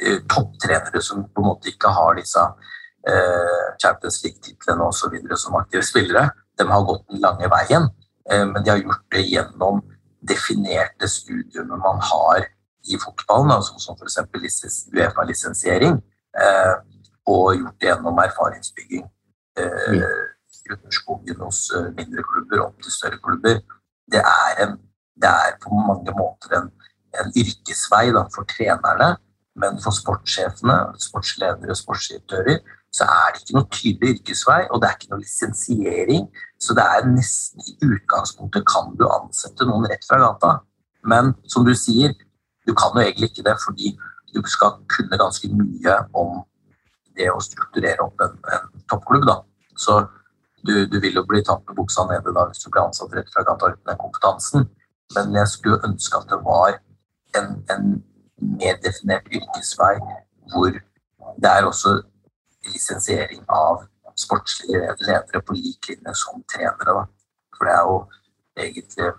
eh, 0.00 0.18
topptrenere 0.30 1.02
som 1.02 1.26
på 1.26 1.42
en 1.42 1.50
måte 1.50 1.74
ikke 1.74 1.92
har 1.92 2.16
disse 2.16 2.40
eh, 2.40 2.77
Champions 3.82 4.22
League-titlene 4.24 4.84
osv. 4.84 5.14
som 5.36 5.56
aktive 5.60 5.82
spillere. 5.86 6.28
De 6.58 6.66
har 6.66 6.84
gått 6.84 7.06
den 7.08 7.22
lange 7.22 7.48
veien, 7.52 7.88
eh, 8.30 8.44
men 8.44 8.62
de 8.64 8.70
har 8.70 8.82
gjort 8.82 9.04
det 9.14 9.24
gjennom 9.28 9.82
definerte 10.28 11.08
studiumer 11.08 11.78
man 11.78 12.00
har 12.02 12.48
i 12.88 12.98
fotballen, 12.98 13.52
altså 13.54 13.78
som 13.78 13.98
f.eks. 13.98 14.88
Uefa-lisensiering, 14.94 16.00
eh, 16.42 16.74
og 17.28 17.54
gjort 17.60 17.78
det 17.80 17.90
gjennom 17.90 18.18
erfaringsbygging. 18.24 19.06
Eh, 19.58 20.02
skogen 20.58 20.78
Underskogen 20.78 21.40
hos 21.44 21.62
eh, 21.76 21.88
mindre 21.96 22.24
klubber 22.32 22.66
opp 22.66 22.82
til 22.82 22.92
større 22.92 23.20
klubber. 23.22 23.62
Det 24.12 24.20
er, 24.20 24.64
en, 24.64 24.76
det 25.16 25.30
er 25.30 25.56
på 25.62 25.72
mange 25.74 26.12
måter 26.16 26.58
en, 26.58 26.68
en 27.20 27.32
yrkesvei 27.36 28.08
da, 28.16 28.26
for 28.34 28.48
trenerne, 28.48 29.14
men 29.58 29.78
for 29.82 29.94
sportssjefene, 29.94 30.76
sportsledere 31.02 31.74
og 31.74 31.80
sportsdirektører 31.80 32.60
så 32.94 33.04
er 33.04 33.32
det 33.34 33.42
ikke 33.42 33.56
noe 33.56 33.68
tydelig 33.74 34.14
yrkesvei, 34.16 34.60
og 34.72 34.80
det 34.80 34.88
er 34.88 34.96
ikke 34.96 35.10
noe 35.12 35.22
lisensiering. 35.22 36.28
Så 36.58 36.74
det 36.76 36.84
er 36.84 37.08
nesten 37.10 37.66
i 37.66 37.76
utgangspunktet 37.84 38.64
kan 38.68 38.94
du 38.98 39.04
ansette 39.10 39.66
noen 39.68 39.86
rett 39.90 40.06
fra 40.08 40.20
gata. 40.22 40.54
Men 41.08 41.34
som 41.52 41.66
du 41.66 41.74
sier, 41.78 42.14
du 42.66 42.74
kan 42.76 42.96
jo 42.96 43.04
egentlig 43.04 43.30
ikke 43.30 43.46
det 43.46 43.56
fordi 43.64 43.94
du 44.34 44.40
skal 44.50 44.78
kunne 44.92 45.20
ganske 45.20 45.50
mye 45.52 45.98
om 46.16 46.40
det 47.18 47.28
å 47.32 47.40
strukturere 47.42 48.04
opp 48.04 48.20
en, 48.24 48.34
en 48.54 48.66
toppklubb. 48.90 49.26
da. 49.28 49.38
Så 49.76 50.00
du, 50.66 50.86
du, 50.90 50.98
vil 51.00 51.16
jo 51.16 51.24
bli 51.28 51.42
tatt 51.46 51.62
med 51.68 51.78
buksa 51.78 52.04
nede 52.08 52.34
da 52.34 52.48
hvis 52.48 52.64
du 52.64 52.68
blir 52.70 52.84
ansatt 52.84 53.14
rett 53.16 53.30
fra 53.34 53.44
gata 53.46 53.72
uten 53.72 53.88
den 53.88 54.00
kompetansen. 54.00 54.68
Men 55.16 55.34
jeg 55.36 55.52
skulle 55.54 55.80
ønske 55.86 56.20
at 56.20 56.28
det 56.32 56.40
var 56.44 56.76
en, 57.38 57.54
en 57.72 57.88
mer 58.58 58.78
definert 58.84 59.28
yrkesvei 59.32 59.94
hvor 60.52 60.72
det 60.72 61.50
er 61.50 61.66
også 61.68 61.98
lisensiering 62.72 63.44
av 63.48 63.84
sportslige 64.18 64.94
ledere 65.06 65.42
på 65.46 65.56
lik 65.56 65.90
linje 65.90 66.14
som 66.18 66.42
trenere. 66.52 66.94
Da. 66.94 67.04
For 67.56 67.68
det 67.68 67.74
er 67.74 67.84
jo 67.90 67.98
egentlig 68.64 69.10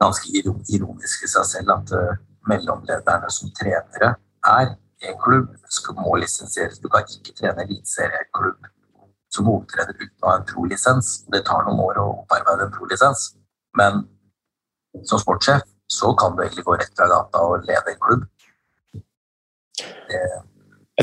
ganske 0.00 0.42
ironisk 0.76 1.24
i 1.24 1.30
seg 1.30 1.48
selv 1.48 1.74
at 1.76 1.94
uh, 1.96 2.18
mellomlederne 2.48 3.30
som 3.32 3.52
trenere 3.56 4.14
er 4.48 4.74
i 5.00 5.08
en 5.08 5.18
klubb, 5.20 5.48
skal, 5.72 5.96
må 5.96 6.16
lisensieres. 6.20 6.80
Du 6.80 6.88
kan 6.92 7.04
ikke 7.08 7.36
trene 7.36 7.64
eliteserieklubb 7.64 8.68
som 9.32 9.46
hovedtrener 9.48 9.96
uten 9.96 10.24
å 10.24 10.28
ha 10.28 10.38
en 10.38 10.48
pro-lisens. 10.48 11.12
Det 11.32 11.44
tar 11.46 11.64
noen 11.66 11.80
år 11.86 12.00
å 12.02 12.06
opparbeide 12.22 12.66
en 12.66 12.74
pro-lisens, 12.74 13.30
men 13.78 14.02
som 15.06 15.20
sportssjef 15.22 15.64
så 15.90 16.12
kan 16.18 16.36
du 16.36 16.44
egentlig 16.44 16.66
gå 16.66 16.76
rett 16.78 16.92
fra 16.98 17.08
gata 17.10 17.42
og 17.46 17.66
lede 17.66 17.94
en 17.94 18.02
klubb. 18.04 18.26
Det, 20.10 20.20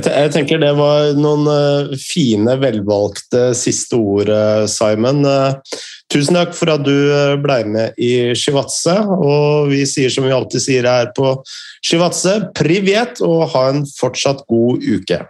jeg 0.05 0.31
tenker 0.33 0.59
det 0.61 0.73
var 0.77 1.15
noen 1.17 1.47
eh, 1.49 1.95
fine, 1.97 2.57
velvalgte 2.61 3.49
siste 3.57 3.97
ord, 3.97 4.29
eh, 4.29 4.65
Simon. 4.69 5.23
Eh, 5.25 5.77
tusen 6.13 6.37
takk 6.37 6.53
for 6.57 6.69
at 6.75 6.83
du 6.85 6.93
ble 7.41 7.57
med 7.65 7.97
i 7.97 8.35
Shivatse. 8.37 8.93
Og 9.17 9.71
vi 9.71 9.81
sier 9.89 10.13
som 10.13 10.27
vi 10.27 10.35
alltid 10.35 10.63
sier 10.63 10.89
her 10.89 11.09
på 11.17 11.33
Shivatse, 11.81 12.39
privet, 12.57 13.23
og 13.25 13.47
ha 13.55 13.67
en 13.71 13.85
fortsatt 13.97 14.45
god 14.51 14.85
uke. 14.85 15.23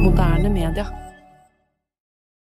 Moderne 0.00 0.52
media. 0.52 0.90